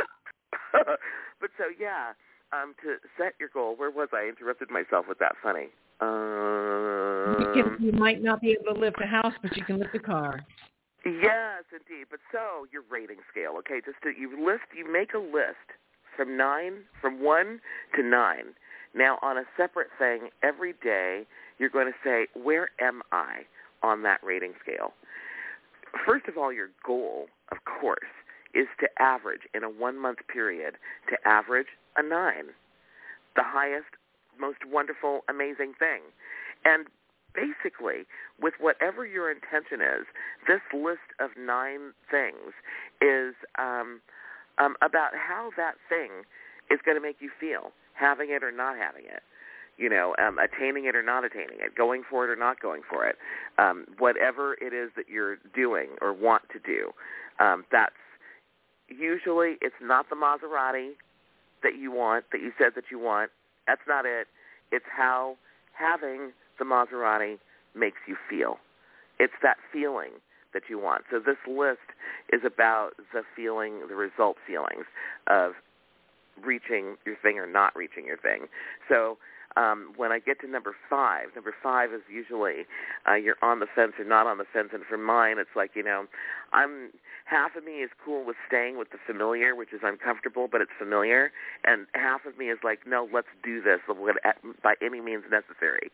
[1.40, 2.14] but so yeah,
[2.52, 3.76] um, to set your goal.
[3.76, 4.28] Where was I?
[4.28, 5.68] Interrupted myself with that funny.
[6.02, 9.80] Um, you, can, you might not be able to lift a house, but you can
[9.80, 10.42] lift a car.
[11.06, 12.08] Yes, indeed.
[12.10, 13.82] But so your rating scale, okay?
[13.84, 15.76] Just to, you list, you make a list
[16.16, 17.60] from nine, from one
[17.96, 18.56] to nine.
[18.96, 21.28] Now, on a separate thing, every day
[21.60, 23.44] you're going to say, where am I
[23.84, 24.94] on that rating scale?
[26.06, 28.00] First of all, your goal, of course,
[28.54, 30.76] is to average in a one-month period
[31.10, 32.46] to average a nine,
[33.36, 33.88] the highest,
[34.40, 36.02] most wonderful, amazing thing.
[36.64, 36.88] And
[37.36, 38.06] basically,
[38.41, 40.06] with whatever your intention is,
[40.48, 42.54] this list of nine things
[43.02, 44.02] is um,
[44.58, 46.24] um, about how that thing
[46.71, 49.21] is going to make you feel, having it or not having it.
[49.78, 52.82] You know, um, attaining it or not attaining it, going for it or not going
[52.89, 53.17] for it,
[53.58, 56.91] um, whatever it is that you're doing or want to do.
[57.43, 57.91] Um, that's
[58.88, 60.91] usually it's not the Maserati
[61.62, 63.32] that you want, that you said that you want.
[63.67, 64.28] That's not it.
[64.71, 65.36] It's how
[65.74, 67.38] having the Maserati
[67.76, 68.58] makes you feel.
[69.20, 70.12] It's that feeling
[70.54, 71.04] that you want.
[71.12, 71.94] So this list
[72.32, 74.86] is about the feeling, the result feelings
[75.28, 75.54] of
[76.44, 78.48] reaching your thing or not reaching your thing.
[78.89, 79.18] So
[79.58, 82.65] um, when I get to number five, number five is usually
[83.10, 84.70] uh, you're on the fence or not on the fence.
[84.74, 86.06] And for mine, it's like you know,
[86.54, 86.91] I'm
[87.26, 90.72] half of me is cool with staying with the familiar, which is uncomfortable, but it's
[90.78, 91.32] familiar,
[91.63, 93.80] and half of me is like, no, let's do this
[94.63, 95.91] by any means necessary.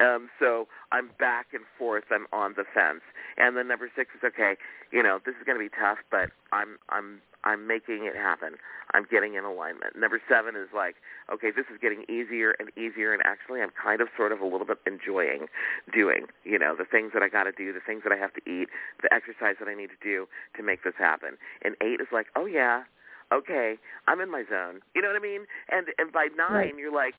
[0.00, 2.04] Um, so I'm back and forth.
[2.10, 3.02] I'm on the fence.
[3.36, 4.56] And then number six is okay.
[4.92, 8.54] You know, this is going to be tough, but I'm I'm I'm making it happen.
[8.94, 9.96] I'm getting in alignment.
[9.96, 10.96] Number seven is like,
[11.32, 14.46] okay, this is getting easier and easier, and actually, I'm kind of sort of a
[14.46, 15.46] little bit enjoying
[15.92, 18.34] doing, you know, the things that I got to do, the things that I have
[18.34, 18.68] to eat,
[19.02, 20.26] the exercise that I need to do
[20.56, 21.36] to make this happen.
[21.62, 22.84] And eight is like, oh yeah,
[23.32, 23.76] okay,
[24.06, 24.80] I'm in my zone.
[24.94, 25.46] You know what I mean?
[25.70, 26.74] And and by nine, right.
[26.78, 27.14] you're like,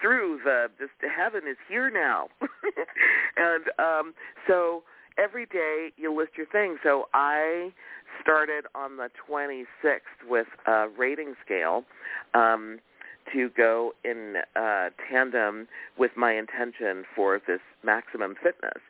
[0.00, 2.28] through the this heaven is here now
[3.36, 4.14] and um
[4.46, 4.82] so
[5.16, 7.72] every day you list your things so i
[8.20, 11.84] started on the 26th with a rating scale
[12.34, 12.78] um
[13.32, 15.66] to go in uh tandem
[15.98, 18.82] with my intention for this maximum fitness.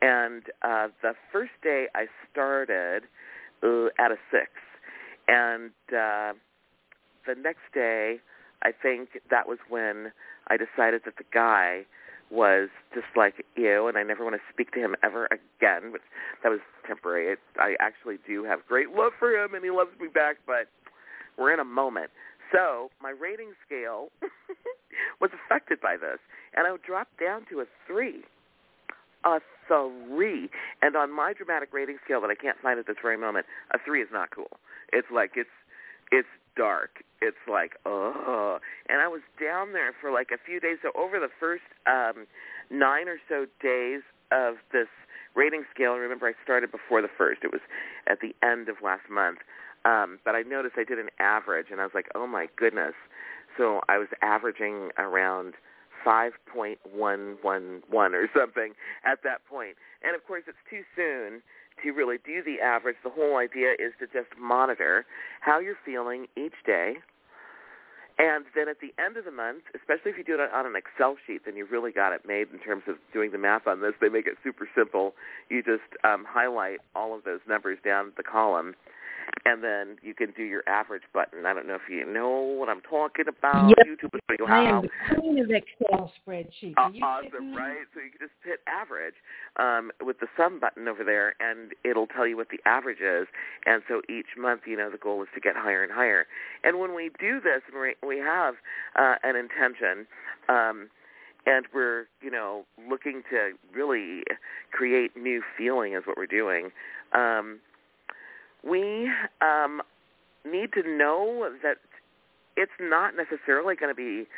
[0.00, 3.04] And uh the first day i started
[3.62, 4.46] uh, at a 6
[5.28, 6.32] and uh
[7.26, 8.18] the next day
[8.62, 10.12] I think that was when
[10.48, 11.84] I decided that the guy
[12.32, 15.92] was just like ew, and I never want to speak to him ever again.
[15.92, 16.02] Which
[16.42, 17.32] that was temporary.
[17.32, 20.66] It, I actually do have great love for him, and he loves me back, but
[21.36, 22.10] we're in a moment.
[22.50, 24.08] So my rating scale
[25.20, 26.18] was affected by this,
[26.54, 28.24] and I dropped down to a three,
[29.24, 30.50] a three.
[30.80, 33.78] And on my dramatic rating scale that I can't find at this very moment, a
[33.84, 34.58] three is not cool.
[34.92, 35.52] It's like it's
[36.10, 37.04] it's dark.
[37.20, 38.58] It's like, oh.
[38.88, 40.78] And I was down there for like a few days.
[40.82, 42.26] So over the first um,
[42.70, 44.88] nine or so days of this
[45.34, 47.42] rating scale, remember I started before the first.
[47.44, 47.62] It was
[48.06, 49.38] at the end of last month.
[49.84, 52.94] Um, but I noticed I did an average, and I was like, oh my goodness.
[53.56, 55.54] So I was averaging around
[56.06, 56.84] 5.111
[57.94, 58.72] or something
[59.04, 59.76] at that point.
[60.02, 61.42] And of course, it's too soon
[61.82, 62.96] to really do the average.
[63.02, 65.04] The whole idea is to just monitor
[65.40, 66.94] how you're feeling each day.
[68.18, 70.76] And then at the end of the month, especially if you do it on an
[70.76, 73.80] Excel sheet, then you really got it made in terms of doing the math on
[73.80, 73.92] this.
[74.00, 75.14] They make it super simple.
[75.48, 78.74] You just um, highlight all of those numbers down the column,
[79.44, 81.46] and then you can do your average button.
[81.46, 83.68] I don't know if you know what I'm talking about.
[83.68, 83.78] Yep.
[83.86, 86.74] YouTube show you I am the queen of Excel spreadsheets.
[86.76, 87.86] Uh, you awesome, right?
[87.94, 89.14] So you can just hit average
[89.56, 93.26] um, with the sum button over there, and it'll tell you what the average is.
[93.66, 96.26] And so each month, you know, the goal is to get higher and higher.
[96.64, 98.54] And when we do this, and we, we have
[98.96, 100.06] uh, an intention,
[100.48, 100.88] um,
[101.44, 104.22] and we're, you know, looking to really
[104.70, 106.70] create new feeling is what we're doing.
[107.12, 107.58] Um,
[108.64, 109.82] we um,
[110.44, 111.76] need to know that
[112.56, 114.28] it's not necessarily going to be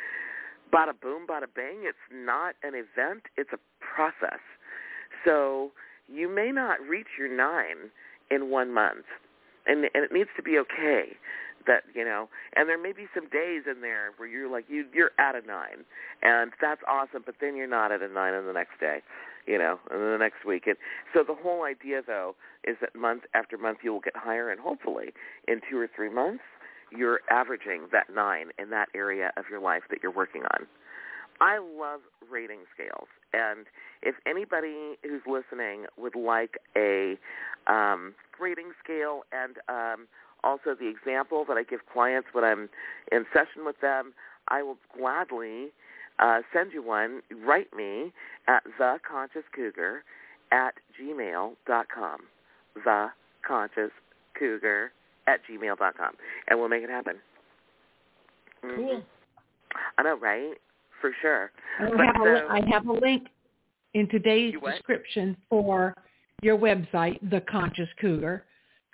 [0.73, 1.83] bada boom, bada bang.
[1.83, 3.23] It's not an event.
[3.37, 4.39] It's a process.
[5.25, 5.71] So
[6.07, 7.91] you may not reach your nine
[8.31, 9.05] in one month,
[9.65, 11.17] and and it needs to be okay.
[11.67, 14.85] That you know, and there may be some days in there where you're like you
[14.93, 15.85] you're at a nine,
[16.21, 17.23] and that's awesome.
[17.25, 18.99] But then you're not at a nine on the next day,
[19.47, 20.67] you know, and then the next week.
[20.67, 20.75] And
[21.13, 24.59] so the whole idea though is that month after month you will get higher, and
[24.59, 25.13] hopefully
[25.47, 26.43] in two or three months
[26.95, 30.67] you're averaging that nine in that area of your life that you're working on.
[31.41, 32.01] I love
[32.31, 33.65] rating scales, and
[34.01, 37.17] if anybody who's listening would like a
[37.67, 40.07] um, rating scale and um,
[40.45, 42.69] also the example that I give clients when I'm
[43.11, 44.13] in session with them,
[44.47, 45.71] I will gladly
[46.19, 47.21] uh, send you one.
[47.45, 48.13] Write me
[48.47, 49.99] at theconsciouscougar
[50.51, 52.19] at gmail.com.
[52.85, 54.87] Theconsciouscougar
[55.27, 56.13] at gmail.com,
[56.47, 57.15] and we'll make it happen.
[58.63, 58.75] Mhm.
[58.75, 59.03] Cool.
[59.97, 60.53] I know, right?
[61.01, 61.51] For sure.
[61.79, 63.27] I have, a, so- I have a link
[63.93, 65.95] in today's description for
[66.41, 68.45] your website, The Conscious Cougar.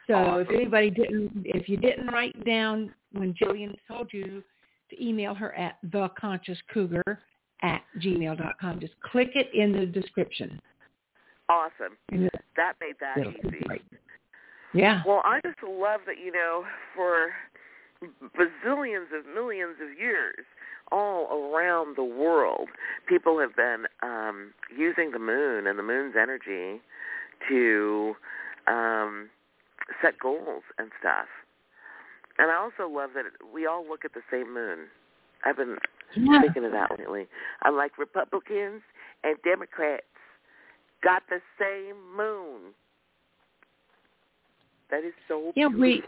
[0.07, 4.43] So if anybody didn't, if you didn't write down when Gillian told you
[4.89, 7.17] to email her at theconsciouscougar
[7.61, 10.59] at gmail.com, just click it in the description.
[11.49, 11.97] Awesome.
[12.55, 13.81] That made that it'll easy.
[14.73, 15.01] Yeah.
[15.05, 16.63] Well, I just love that, you know,
[16.95, 17.31] for
[18.37, 20.45] bazillions of millions of years,
[20.91, 22.69] all around the world,
[23.07, 26.81] people have been um, using the moon and the moon's energy
[27.49, 28.15] to
[28.67, 29.29] um,
[30.01, 31.27] set goals and stuff.
[32.37, 34.87] And I also love that we all look at the same moon.
[35.45, 35.77] I've been
[36.15, 36.41] Yeah.
[36.41, 37.27] thinking of that lately.
[37.61, 38.81] I'm like Republicans
[39.23, 40.05] and Democrats
[41.01, 42.73] got the same moon.
[44.89, 46.03] That is so Yeah, we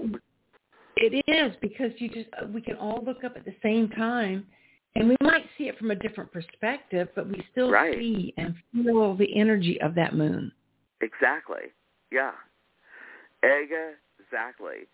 [0.96, 4.46] it is because you just we can all look up at the same time
[4.96, 7.98] and we might see it from a different perspective, but we still Right.
[7.98, 10.52] see and feel the energy of that moon.
[11.02, 11.72] Exactly.
[12.12, 12.34] Yeah.
[13.44, 14.88] Exactly.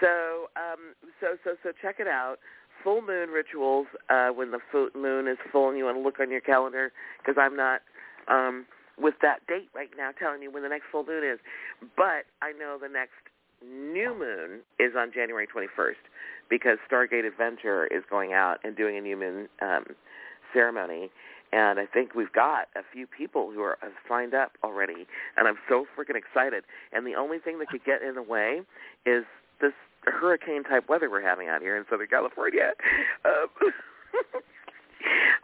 [0.00, 2.36] So, um, so, so, so, check it out.
[2.82, 3.86] Full moon rituals.
[4.10, 6.92] Uh, when the full moon is full, and you want to look on your calendar
[7.18, 7.80] because I'm not
[8.28, 8.66] um,
[8.98, 11.38] with that date right now, telling you when the next full moon is.
[11.96, 13.30] But I know the next
[13.64, 16.02] new moon is on January 21st
[16.50, 19.84] because Stargate Adventure is going out and doing a new moon um,
[20.52, 21.10] ceremony.
[21.54, 25.46] And I think we've got a few people who are have signed up already, and
[25.46, 26.64] I'm so freaking excited.
[26.92, 28.62] And the only thing that could get in the way
[29.06, 29.22] is
[29.60, 32.72] this hurricane type weather we're having out here in Southern California.
[33.24, 33.48] Um,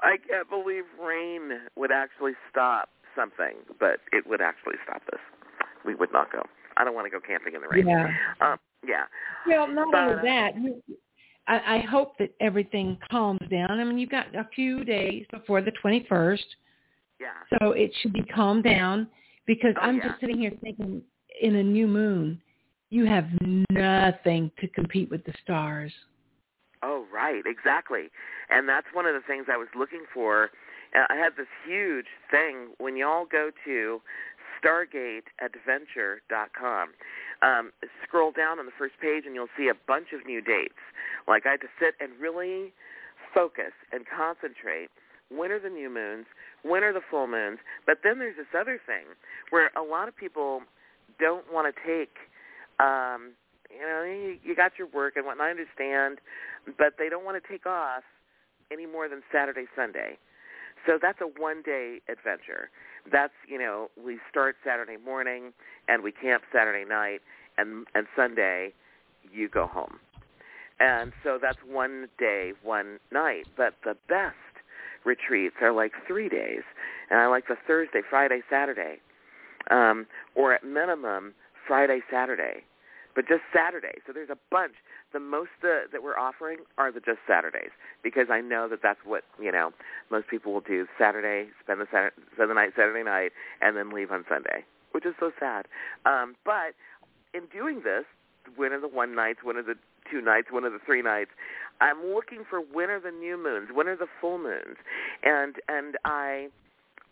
[0.03, 5.21] I can't believe rain would actually stop something, but it would actually stop this.
[5.85, 6.43] We would not go.
[6.77, 7.87] I don't want to go camping in the rain.
[7.87, 8.09] Yeah.
[8.41, 9.05] Um, yeah.
[9.47, 10.83] Well, not But, only that, you,
[11.51, 13.73] I, I hope that everything calms down.
[13.73, 16.39] I mean, you've got a few days before the 21st,
[17.19, 17.29] Yeah.
[17.59, 19.09] so it should be calmed down
[19.47, 20.09] because Oh, I'm yeah.
[20.09, 21.03] just sitting here thinking
[21.41, 22.41] in a new moon,
[22.91, 23.27] you have
[23.71, 25.93] nothing to compete with the stars.
[26.83, 28.11] Oh, right, exactly.
[28.49, 30.51] And that's one of the things I was looking for.
[30.95, 34.01] Uh, I had this huge thing when y'all go to
[34.63, 36.89] StargateAdventure.com.
[37.43, 37.73] Um,
[38.05, 40.81] scroll down on the first page and you'll see a bunch of new dates.
[41.27, 42.73] Like I had to sit and really
[43.33, 44.89] focus and concentrate.
[45.31, 46.27] When are the new moons?
[46.63, 47.59] When are the full moons?
[47.87, 49.17] But then there's this other thing
[49.49, 50.63] where a lot of people
[51.19, 52.13] don't want to take
[52.81, 53.33] um,
[53.71, 55.47] you know, you, you got your work and whatnot.
[55.47, 56.19] I understand,
[56.79, 58.03] but they don't want to take off
[58.73, 60.19] any more than Saturday, Sunday.
[60.87, 62.71] So that's a one-day adventure.
[63.11, 65.53] That's you know, we start Saturday morning
[65.89, 67.21] and we camp Saturday night,
[67.59, 68.73] and and Sunday,
[69.33, 69.99] you go home.
[70.79, 73.47] And so that's one day, one night.
[73.57, 74.37] But the best
[75.05, 76.63] retreats are like three days,
[77.11, 78.99] and I like the Thursday, Friday, Saturday,
[79.71, 81.35] um, or at minimum
[81.67, 82.65] Friday, Saturday
[83.15, 83.99] but just Saturday.
[84.07, 84.75] So there's a bunch.
[85.13, 87.71] The most uh, that we're offering are the just Saturdays
[88.03, 89.73] because I know that that's what you know
[90.11, 90.87] most people will do.
[90.99, 95.05] Saturday, spend the Saturday, spend the night Saturday night, and then leave on Sunday, which
[95.05, 95.67] is so sad.
[96.07, 96.75] Um, but
[97.35, 98.05] in doing this,
[98.57, 99.41] when are the one nights?
[99.43, 99.77] When are the
[100.11, 100.49] two nights?
[100.51, 101.31] When are the three nights?
[101.81, 103.71] I'm looking for when are the new moons?
[103.73, 104.77] When are the full moons?
[105.25, 106.49] And and I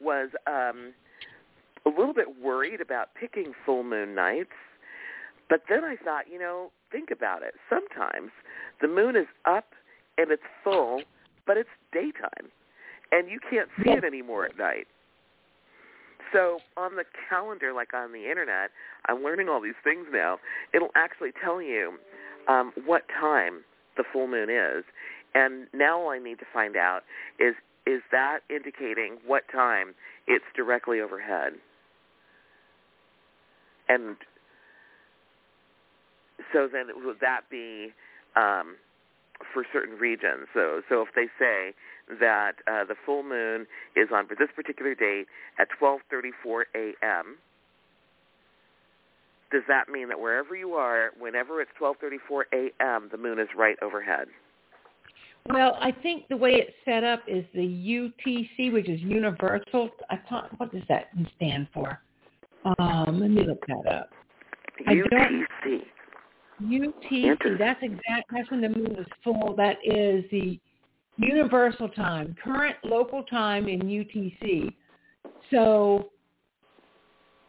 [0.01, 0.93] was um,
[1.85, 4.53] a little bit worried about picking full moon nights
[5.49, 7.55] but then I thought, you know, think about it.
[7.69, 8.31] Sometimes
[8.81, 9.67] the moon is up
[10.17, 11.03] and it's full,
[11.47, 12.51] but it's daytime,
[13.13, 14.87] and you can't see it anymore at night.
[16.33, 18.71] So on the calendar, like on the internet,
[19.07, 20.39] I'm learning all these things now.
[20.75, 21.95] It'll actually tell you
[22.49, 23.65] um, what time
[23.97, 24.85] the full moon is,
[25.35, 27.01] and now all I need to find out
[27.39, 27.55] is
[27.87, 29.95] is that indicating what time
[30.27, 31.55] it's directly overhead.
[33.89, 34.17] And
[36.53, 37.93] so then would that be
[38.37, 38.77] um,
[39.53, 40.47] for certain regions?
[40.55, 41.75] So so if they say
[42.21, 45.27] that uh, the full moon is on for this particular date
[45.59, 47.37] at 12:34 a.m.,
[49.51, 53.77] does that mean that wherever you are, whenever it's 12:34 a.m., the moon is right
[53.83, 54.29] overhead?
[55.49, 59.91] Well, I think the way it's set up is the UTC, which is Universal.
[60.11, 61.99] I thought, what does that stand for?
[62.79, 64.11] Um, let me look that up.
[64.87, 65.85] UTC.
[66.63, 67.59] UTC.
[67.59, 68.31] That's exact.
[68.33, 69.55] That's when the moon is full.
[69.57, 70.59] That is the
[71.17, 74.75] universal time, current local time in UTC.
[75.51, 76.11] So,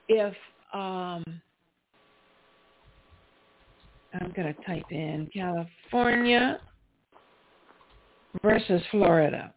[0.07, 0.34] if
[0.74, 1.24] um,
[4.14, 6.60] I'm going to type in California
[8.43, 9.53] versus Florida,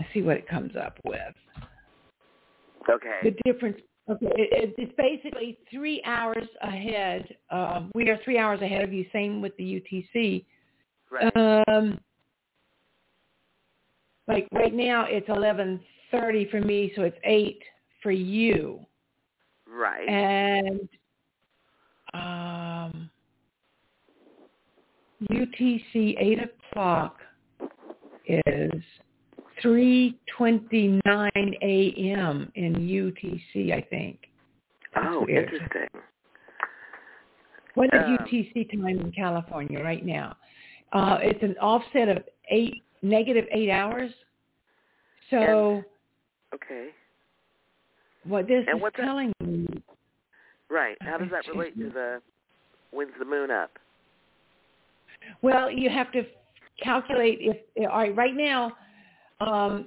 [0.00, 1.20] I see what it comes up with.
[2.88, 3.18] Okay.
[3.22, 3.80] The difference.
[4.08, 7.26] Okay, it, it, it's basically three hours ahead.
[7.50, 9.04] Um, we are three hours ahead of you.
[9.12, 10.44] Same with the UTC.
[11.10, 11.64] Right.
[11.68, 11.98] Um,
[14.28, 15.80] like right now, it's eleven
[16.10, 17.60] thirty for me, so it's eight
[18.02, 18.80] for you.
[19.68, 20.08] right.
[20.08, 20.88] And
[22.14, 23.10] um,
[25.30, 27.18] UTC eight o'clock
[28.26, 28.82] is
[29.62, 32.50] three twenty nine a.m.
[32.54, 34.18] in UTC, I think.
[34.96, 35.44] oh, weird.
[35.52, 35.88] interesting.
[37.74, 40.36] What is Um, UTC time in California right now?
[40.92, 44.10] Uh, it's an offset of eight negative eight hours.
[45.30, 45.82] So
[46.54, 46.88] Okay.
[48.24, 49.66] what this and is what's that- telling me,
[50.68, 50.96] Right.
[51.02, 52.22] How does that relate to the
[52.92, 53.78] when's the moon up?
[55.42, 56.24] well, you have to
[56.82, 57.56] calculate if
[57.90, 58.14] all right.
[58.16, 58.72] Right now,
[59.40, 59.86] um,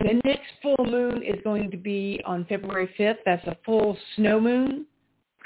[0.00, 3.18] the next full moon is going to be on February fifth.
[3.24, 4.86] That's a full snow moon.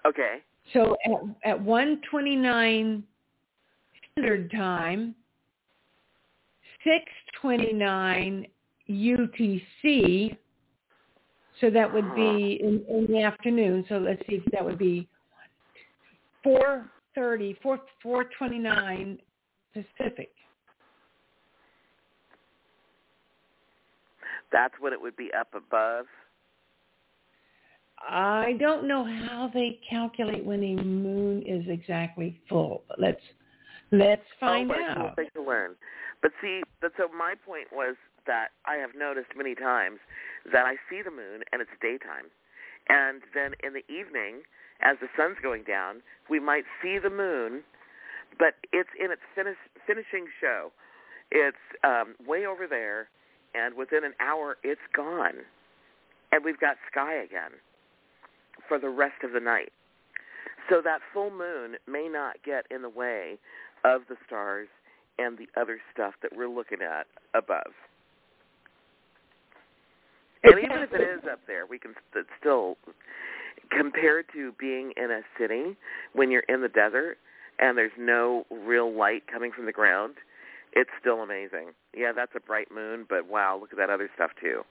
[0.06, 0.38] Okay.
[0.72, 3.02] So at at one twenty nine
[4.12, 5.14] standard time,
[6.84, 7.04] six
[7.40, 8.46] twenty nine
[8.88, 10.36] UTC.
[11.60, 13.84] So that would be in, in the afternoon.
[13.88, 15.08] So let's see, if that would be
[16.42, 19.18] four thirty, four four twenty nine
[19.72, 20.30] Pacific.
[24.52, 26.06] That's when it would be up above.
[28.08, 33.20] I don't know how they calculate when a moon is exactly full, but let's
[33.92, 35.14] let's find oh, out.
[35.16, 35.74] We'll to learn.
[36.20, 37.96] But see, but so my point was
[38.26, 39.98] that I have noticed many times
[40.52, 42.30] that I see the moon and it's daytime.
[42.88, 44.42] And then in the evening,
[44.82, 47.62] as the sun's going down, we might see the moon,
[48.38, 50.72] but it's in its finish, finishing show.
[51.30, 53.08] It's um, way over there,
[53.54, 55.44] and within an hour, it's gone.
[56.30, 57.52] And we've got sky again
[58.68, 59.72] for the rest of the night.
[60.70, 63.38] So that full moon may not get in the way
[63.84, 64.68] of the stars
[65.18, 67.72] and the other stuff that we're looking at above.
[70.44, 72.76] And even if it is up there, we can st- still,
[73.70, 75.76] compared to being in a city
[76.14, 77.18] when you're in the desert
[77.58, 80.14] and there's no real light coming from the ground,
[80.72, 81.72] it's still amazing.
[81.94, 84.62] Yeah, that's a bright moon, but wow, look at that other stuff too.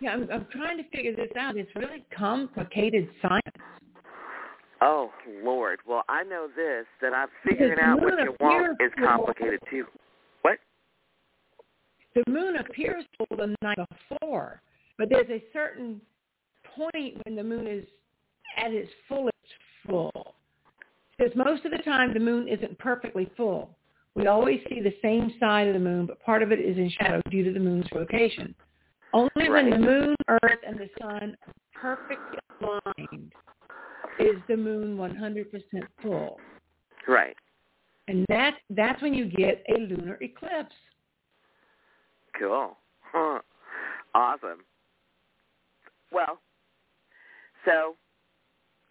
[0.00, 1.56] Yeah, I'm, I'm trying to figure this out.
[1.56, 3.42] It's really complicated science.
[4.82, 5.10] Oh
[5.42, 5.78] Lord!
[5.86, 9.84] Well, I know this that I'm figuring out what you want is complicated too.
[10.42, 10.58] What?
[12.14, 13.78] The moon appears full the night
[14.10, 14.60] before,
[14.98, 16.00] but there's a certain
[16.76, 17.84] point when the moon is
[18.58, 19.34] at its fullest
[19.86, 20.34] full.
[21.16, 23.76] Because most of the time the moon isn't perfectly full.
[24.14, 26.88] We always see the same side of the moon, but part of it is in
[26.90, 28.54] shadow due to the moon's rotation.
[29.12, 33.32] Only when the moon, earth, and the sun are perfectly aligned
[34.18, 35.46] is the moon 100%
[36.02, 36.38] full.
[37.06, 37.36] Right.
[38.08, 40.74] And that that's when you get a lunar eclipse.
[42.38, 42.76] Cool.
[43.00, 43.40] Huh.
[44.14, 44.64] Awesome.
[46.12, 46.38] Well,
[47.64, 47.96] so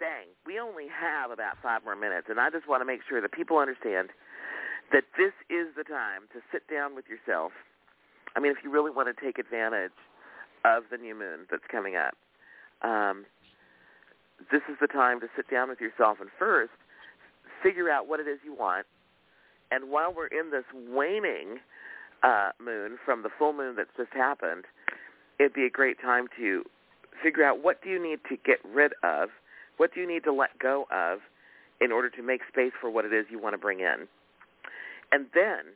[0.04, 3.22] dang, we only have about five more minutes, and I just want to make sure
[3.22, 4.10] that people understand
[4.92, 7.54] that this is the time to sit down with yourself.
[8.36, 9.96] I mean, if you really want to take advantage
[10.66, 12.20] of the new moon that's coming up,
[12.84, 13.24] um,
[14.52, 16.76] this is the time to sit down with yourself and first
[17.64, 18.86] figure out what it is you want.
[19.72, 21.64] And while we're in this waning
[22.24, 24.66] uh, moon from the full moon that's just happened,
[25.40, 26.64] it'd be a great time to
[27.24, 29.30] figure out what do you need to get rid of,
[29.78, 31.20] what do you need to let go of
[31.82, 34.08] in order to make space for what it is you want to bring in.
[35.12, 35.76] And then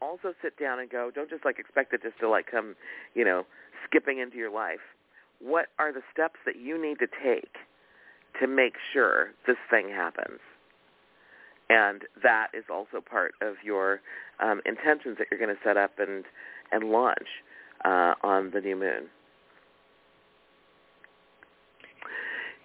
[0.00, 2.74] also sit down and go, don't just like expect it just to like come,
[3.14, 3.44] you know,
[3.86, 4.80] skipping into your life.
[5.40, 7.52] What are the steps that you need to take
[8.40, 10.40] to make sure this thing happens?
[11.68, 14.00] And that is also part of your
[14.40, 16.24] um, intentions that you're going to set up and,
[16.70, 17.28] and launch
[17.84, 19.08] uh, on the new moon.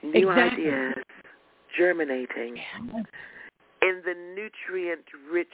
[0.04, 0.70] New Exactly.
[0.70, 0.96] ideas
[1.78, 2.58] germinating
[3.82, 5.48] in the nutrient-rich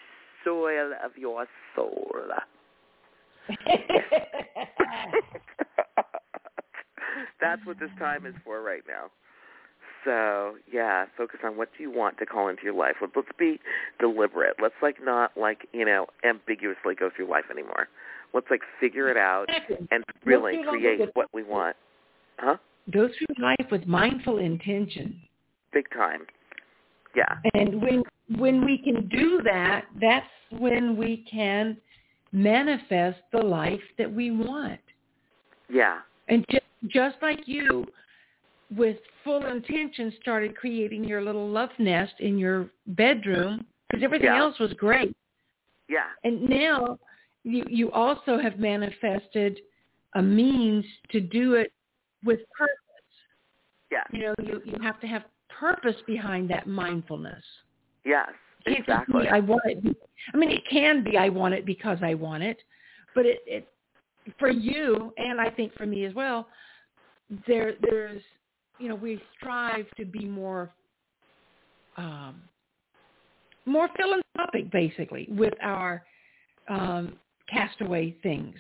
[0.43, 2.11] soil of your soul.
[7.41, 9.11] That's what this time is for right now.
[10.05, 12.95] So yeah, focus on what do you want to call into your life.
[13.01, 13.59] Let- Let's be
[13.99, 14.55] deliberate.
[14.61, 17.87] Let's like not like you know ambiguously go through life anymore.
[18.33, 19.47] Let's like figure it out
[19.91, 21.75] and really create what we want.
[22.37, 22.57] Huh?
[22.91, 25.19] Go through life with mindful intention.
[25.71, 26.21] Big time.
[27.15, 27.38] Yeah.
[27.53, 28.03] And when
[28.38, 31.77] when we can do that, that's when we can
[32.31, 34.79] manifest the life that we want.
[35.69, 35.99] Yeah.
[36.27, 37.86] And just just like you,
[38.75, 44.39] with full intention, started creating your little love nest in your bedroom because everything Yeah.
[44.39, 45.15] else was great.
[45.88, 46.09] Yeah.
[46.23, 46.97] And now
[47.43, 49.61] you you also have manifested
[50.15, 51.71] a means to do it
[52.24, 52.76] with purpose.
[53.91, 54.03] Yeah.
[54.11, 57.43] You know, you you have to have purpose behind that mindfulness.
[58.05, 58.30] Yes.
[58.65, 59.24] It can't just Exactly.
[59.24, 59.97] be I want it.
[60.34, 62.57] I mean, it can be I want it because I want it,
[63.13, 63.67] but it, it
[64.39, 66.47] for you and I think for me as well.
[67.47, 68.21] There, there's,
[68.80, 70.71] you know, we strive to be more,
[71.97, 72.41] um,
[73.65, 76.03] more philanthropic, basically, with our
[76.69, 77.13] um,
[77.49, 78.55] castaway things.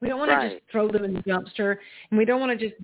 [0.00, 1.76] We don't want to just throw them in the dumpster,
[2.10, 2.80] and we don't want to just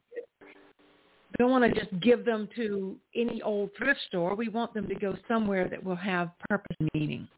[1.38, 4.34] don't want to just give them to any old thrift store.
[4.34, 7.28] We want them to go somewhere that will have purpose and meaning.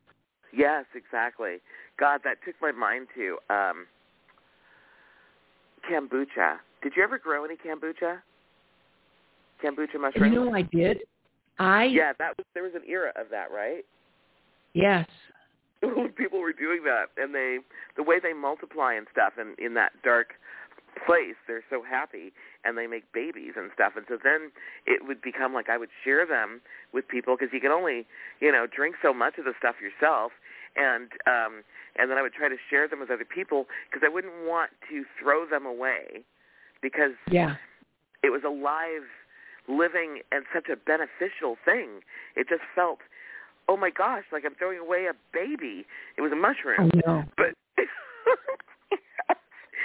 [0.56, 1.56] Yes, exactly.
[1.98, 3.86] God, that took my mind to um,
[5.90, 6.56] kombucha.
[6.82, 8.18] Did you ever grow any kombucha?
[9.62, 10.32] Kombucha mushrooms?
[10.32, 10.98] you know I did?
[11.58, 13.84] I yeah, that was there was an era of that, right?
[14.74, 15.06] yes.
[16.16, 17.58] people were doing that and they
[17.96, 20.32] the way they multiply and stuff and in that dark
[20.94, 22.32] place they're so happy
[22.64, 24.50] and they make babies and stuff and so then
[24.86, 26.60] it would become like I would share them
[26.92, 28.06] with people because you can only
[28.40, 30.32] you know drink so much of the stuff yourself
[30.76, 31.62] and um
[31.96, 34.70] and then I would try to share them with other people because I wouldn't want
[34.90, 36.24] to throw them away
[36.82, 37.56] because Yeah.
[38.22, 39.06] it was a live
[39.68, 42.00] living and such a beneficial thing
[42.36, 43.00] it just felt
[43.68, 45.86] oh my gosh, like I'm throwing away a baby.
[46.16, 46.90] It was a mushroom.
[46.92, 47.24] I know.
[47.36, 47.54] But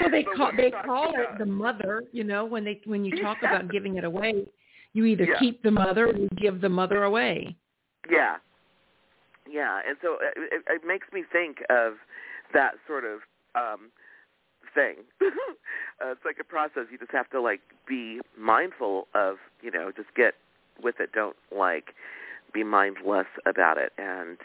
[0.01, 2.03] So they call they call it about- the mother.
[2.11, 3.49] You know, when they when you talk Yeah.
[3.55, 4.47] about giving it away,
[4.93, 5.39] you either Yeah.
[5.39, 7.55] keep the mother or you give the mother away.
[8.09, 8.37] Yeah,
[9.47, 11.97] yeah, and so it, it, it makes me think of
[12.53, 13.21] that sort of
[13.55, 13.91] um
[14.73, 14.97] thing.
[15.21, 16.83] uh, it's like a process.
[16.91, 20.35] You just have to like be mindful of, you know, just get
[20.81, 21.11] with it.
[21.11, 21.93] Don't like
[22.53, 24.37] be mindless about it and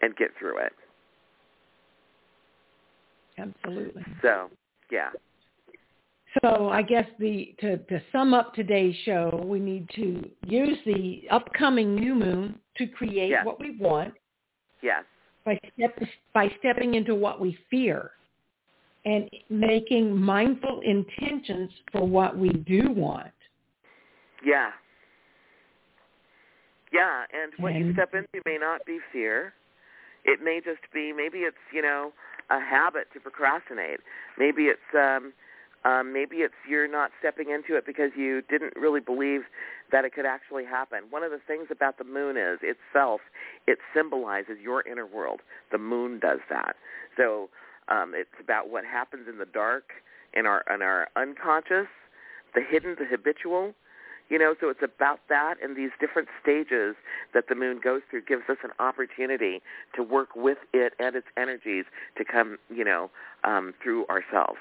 [0.00, 0.72] and get through it.
[3.38, 4.04] Absolutely.
[4.22, 4.50] So,
[4.90, 5.10] yeah,
[6.42, 11.22] So I guess the to, to sum up today's show, we need to use the
[11.30, 13.44] upcoming new moon to create Yes.
[13.46, 14.14] what we want
[14.82, 15.04] yes,
[15.44, 15.98] by step
[16.34, 18.10] by stepping into what we fear
[19.04, 23.30] and making mindful intentions for what we do want.
[24.44, 24.70] yeah,
[26.92, 27.24] yeah.
[27.32, 29.54] And what you And- step into may not be fear.
[30.24, 32.12] It may just be maybe it's you know
[32.50, 34.00] a habit to procrastinate.
[34.38, 35.32] Maybe it's um,
[35.84, 39.42] um, maybe it's you're not stepping into it because you didn't really believe
[39.92, 41.04] that it could actually happen.
[41.10, 43.20] One of the things about the moon is itself
[43.66, 45.40] it symbolizes your inner world.
[45.70, 46.76] The moon does that.
[47.16, 47.48] So
[47.88, 49.90] um, it's about what happens in the dark,
[50.34, 51.86] in our in our unconscious,
[52.54, 53.74] the hidden, the habitual.
[54.28, 56.96] You know, so it's about that and these different stages
[57.32, 59.62] that the moon goes through gives us an opportunity
[59.94, 61.84] to work with it and its energies
[62.18, 63.10] to come, you know,
[63.44, 64.58] um, through ourselves,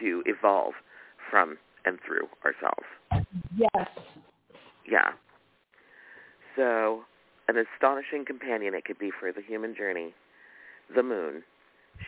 [0.00, 0.74] to evolve
[1.30, 1.56] from
[1.86, 2.84] and through ourselves.
[3.56, 3.88] Yes.
[4.86, 5.12] Yeah.
[6.56, 7.04] So,
[7.48, 10.12] an astonishing companion it could be for the human journey.
[10.94, 11.42] The moon.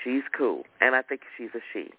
[0.05, 1.91] She's cool, and I think she's a she.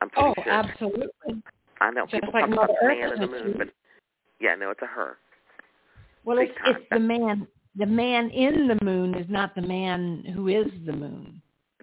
[0.00, 0.52] I'm pretty Oh, sure.
[0.52, 1.42] absolutely.
[1.84, 3.68] I know Just people like talk Mother about the man and the moon, but
[4.40, 5.18] yeah, no, it's a her.
[6.24, 6.76] Well, Big it's, time.
[6.76, 7.46] it's the man.
[7.76, 11.42] The man in the moon is not the man who is the moon.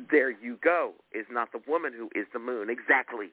[0.09, 0.93] There you go.
[1.13, 2.69] Is not the woman who is the moon.
[2.69, 3.27] Exactly.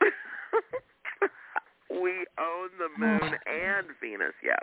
[1.90, 4.56] we own the moon and Venus, yo.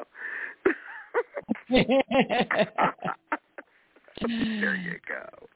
[4.20, 5.48] there you go.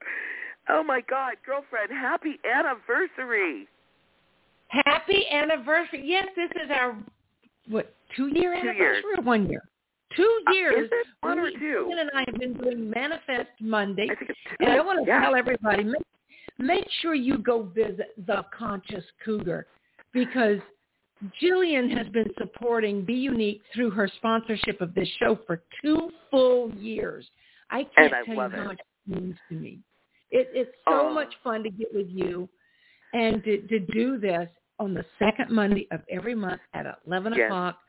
[0.70, 3.68] Oh my God, girlfriend, happy anniversary.
[5.08, 6.02] Happy anniversary!
[6.06, 6.98] Yes, this is our
[7.70, 9.04] what two year Two anniversary years.
[9.18, 9.62] or one year?
[10.16, 10.90] Two Uh, years.
[10.92, 11.94] it one or two?
[11.98, 14.56] And I have been doing Manifest Monday, I think it's two.
[14.66, 15.22] and I want to yeah.
[15.22, 16.02] tell everybody make,
[16.58, 19.68] make sure you go visit the Conscious Cougar
[20.14, 20.60] because
[21.40, 27.26] Gillian has been supporting bUneke through her sponsorship of this show for two full years.
[27.70, 28.66] I can't I tell you how it.
[28.66, 29.80] much it means to me.
[30.32, 31.14] It, it's so Oh.
[31.14, 32.48] much fun to get with you
[33.14, 34.50] and to, to do this
[34.80, 37.46] on the second Monday of every month at 11 Yes.
[37.46, 37.80] o'clock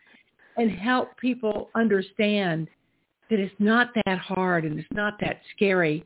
[0.57, 2.68] and help people understand
[3.30, 6.05] that it's not that hard and it's not that scary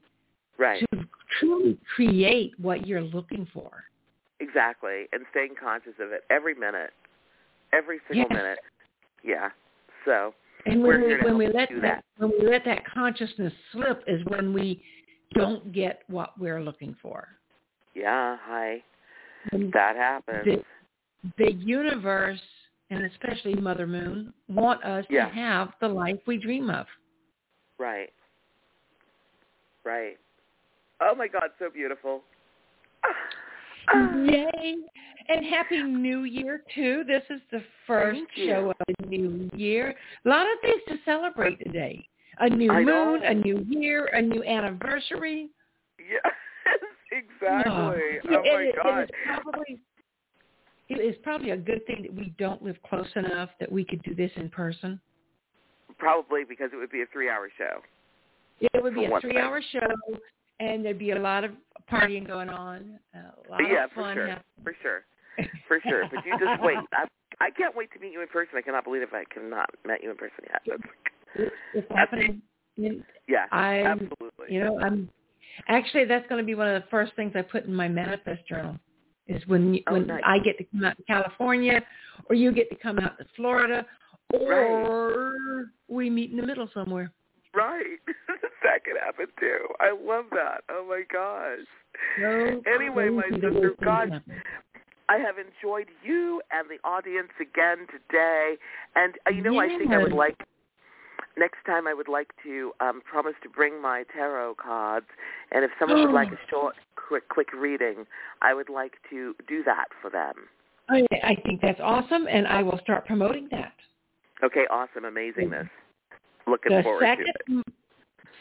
[0.59, 0.85] Right.
[0.93, 1.09] to
[1.39, 3.85] truly create what you're looking for.
[4.41, 5.09] Exactly.
[5.13, 6.93] And staying conscious of it every minute.
[7.73, 8.37] Every single Yes.
[8.43, 8.59] minute.
[9.23, 9.51] Yeah.
[10.05, 10.35] So
[10.67, 14.25] And when we when we let do that, when we let that consciousness slip is
[14.27, 14.83] when we
[15.35, 17.29] don't get what we're looking for.
[17.95, 18.83] yeah, hi.
[19.51, 20.45] That happens.
[20.45, 20.65] the,
[21.39, 22.41] the universe
[22.91, 25.29] and especially Mother Moon want us Yeah.
[25.29, 26.87] to have the life we dream of.
[27.79, 28.13] Right.
[29.85, 30.19] Right.
[31.01, 32.23] Oh my God, so beautiful.
[33.05, 33.09] Ah.
[33.89, 34.15] Ah.
[34.25, 34.77] Yay!
[35.29, 37.03] And happy New Year too.
[37.07, 39.95] This is the first show of the new year.
[40.25, 42.07] A lot of things to celebrate today.
[42.39, 43.21] A new I moon, know.
[43.25, 45.49] a new year, a new anniversary.
[45.99, 46.23] Yes,
[47.13, 47.73] exactly.
[47.73, 47.95] Oh,
[48.29, 48.99] Oh my it, God.
[48.99, 49.81] It is probably
[50.89, 54.03] it is probably a good thing that we don't live close enough that we could
[54.03, 55.01] do this in person.
[55.99, 57.81] Probably because it would be a three-hour show.
[58.61, 60.19] It would be a three-hour show,
[60.61, 61.53] and there'd be a lot of
[61.91, 64.45] partying going on, a lot yeah, of for sure, happening.
[64.63, 65.05] for sure,
[65.69, 66.05] for sure.
[66.13, 66.77] But you just wait.
[66.93, 67.07] I
[67.41, 68.55] I can't wait to meet you in person.
[68.57, 70.63] I cannot believe I cannot met you in person yet.
[70.67, 70.83] That's,
[71.35, 72.43] It's, it's happening.
[72.77, 74.47] Yeah, I'm, absolutely.
[74.49, 75.09] you know, I'm
[75.69, 78.47] actually that's going to be one of the first things I put in my manifest
[78.47, 78.77] journal
[79.27, 80.23] is when you, Oh, when nice.
[80.27, 81.81] I get to come out to California,
[82.29, 83.87] or you get to come out to Florida,
[84.33, 87.13] or we meet in the middle somewhere.
[87.55, 87.99] Right.
[88.63, 89.67] that could happen too.
[89.81, 90.63] I love that.
[90.71, 91.67] Oh my gosh.
[92.19, 94.23] So Anyway, my sister, God.
[95.09, 98.55] I have enjoyed you and the audience again today.
[98.97, 100.37] And uh, you know, I think I would like
[101.37, 105.07] next time I would like to um, promise to bring my tarot cards.
[105.51, 108.07] And if someone would like a short, quick, quick reading,
[108.41, 110.35] I would like to do that for them.
[110.89, 113.73] I, I think that's awesome, and I will start promoting that.
[114.43, 115.69] Okay, awesome, amazingness.
[116.47, 117.67] Looking the forward second, to it.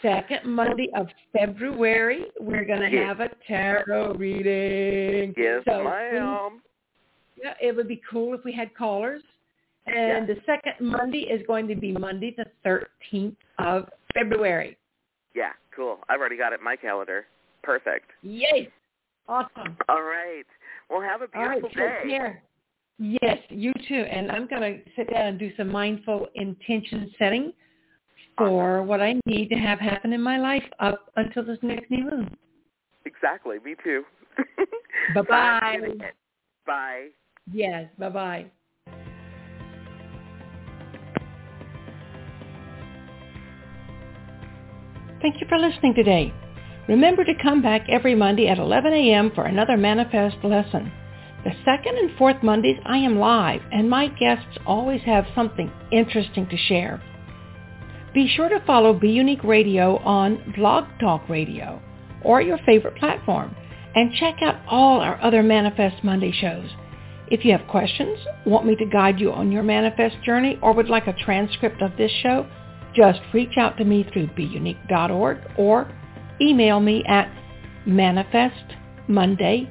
[0.02, 3.06] Second Monday of February, we're going to Yes.
[3.06, 5.34] have a tarot reading.
[5.38, 6.62] Yes, so ma'am.
[7.36, 9.22] Yeah, it would be cool if we had callers.
[9.88, 12.46] And the second Monday is going to be Monday the
[13.14, 14.78] 13th of February.
[15.34, 16.00] Yeah, cool.
[16.10, 17.26] I've already got it in my calendar.
[17.64, 18.12] Perfect.
[18.22, 18.70] Yay!
[19.28, 19.78] Awesome.
[19.88, 20.46] All right.
[20.90, 22.10] Well, have a All right, beautiful day.
[22.10, 22.44] care.
[23.00, 24.06] Yes, you too.
[24.12, 27.54] And I'm going to sit down and do some mindful intention setting
[28.38, 32.04] for what I need to have happen in my life up until this next new
[32.04, 32.38] moon.
[33.06, 33.58] Exactly.
[33.64, 34.04] Me too.
[35.16, 35.36] Bye-bye.
[35.36, 36.14] I'm getting it.
[36.66, 37.08] Bye.
[37.52, 38.52] Yes, bye-bye.
[45.22, 46.34] Thank you for listening today.
[46.88, 49.32] Remember to come back every Monday at 11 a.m.
[49.36, 50.92] for another Manifest lesson.
[51.44, 56.48] The second and fourth Mondays I am live and my guests always have something interesting
[56.48, 57.02] to share.
[58.14, 61.82] Be sure to follow bUneke Radio on Blog Talk Radio
[62.24, 63.56] or your favorite platform
[63.96, 66.68] and check out all our other Manifest Monday shows.
[67.28, 70.90] If you have questions, want me to guide you on your manifest journey, or would
[70.90, 72.46] like a transcript of this show,
[72.96, 75.92] just reach out to me through beunique.org or
[76.42, 77.32] email me at
[77.88, 79.68] manifestmondayshow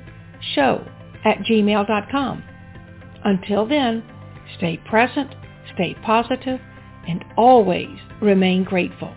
[1.24, 2.44] at gmail.com.
[3.24, 4.02] Until then,
[4.56, 5.34] stay present,
[5.74, 6.60] stay positive,
[7.06, 9.14] and always remain grateful.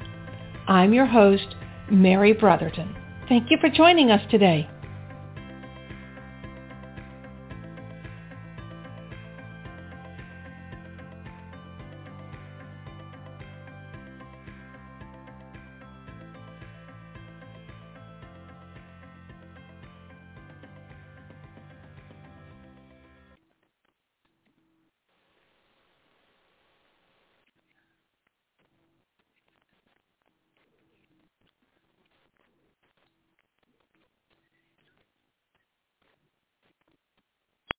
[0.68, 1.56] I'm your host,
[1.92, 2.96] Mary Brotherton.
[3.30, 4.70] Thank you for joining us today.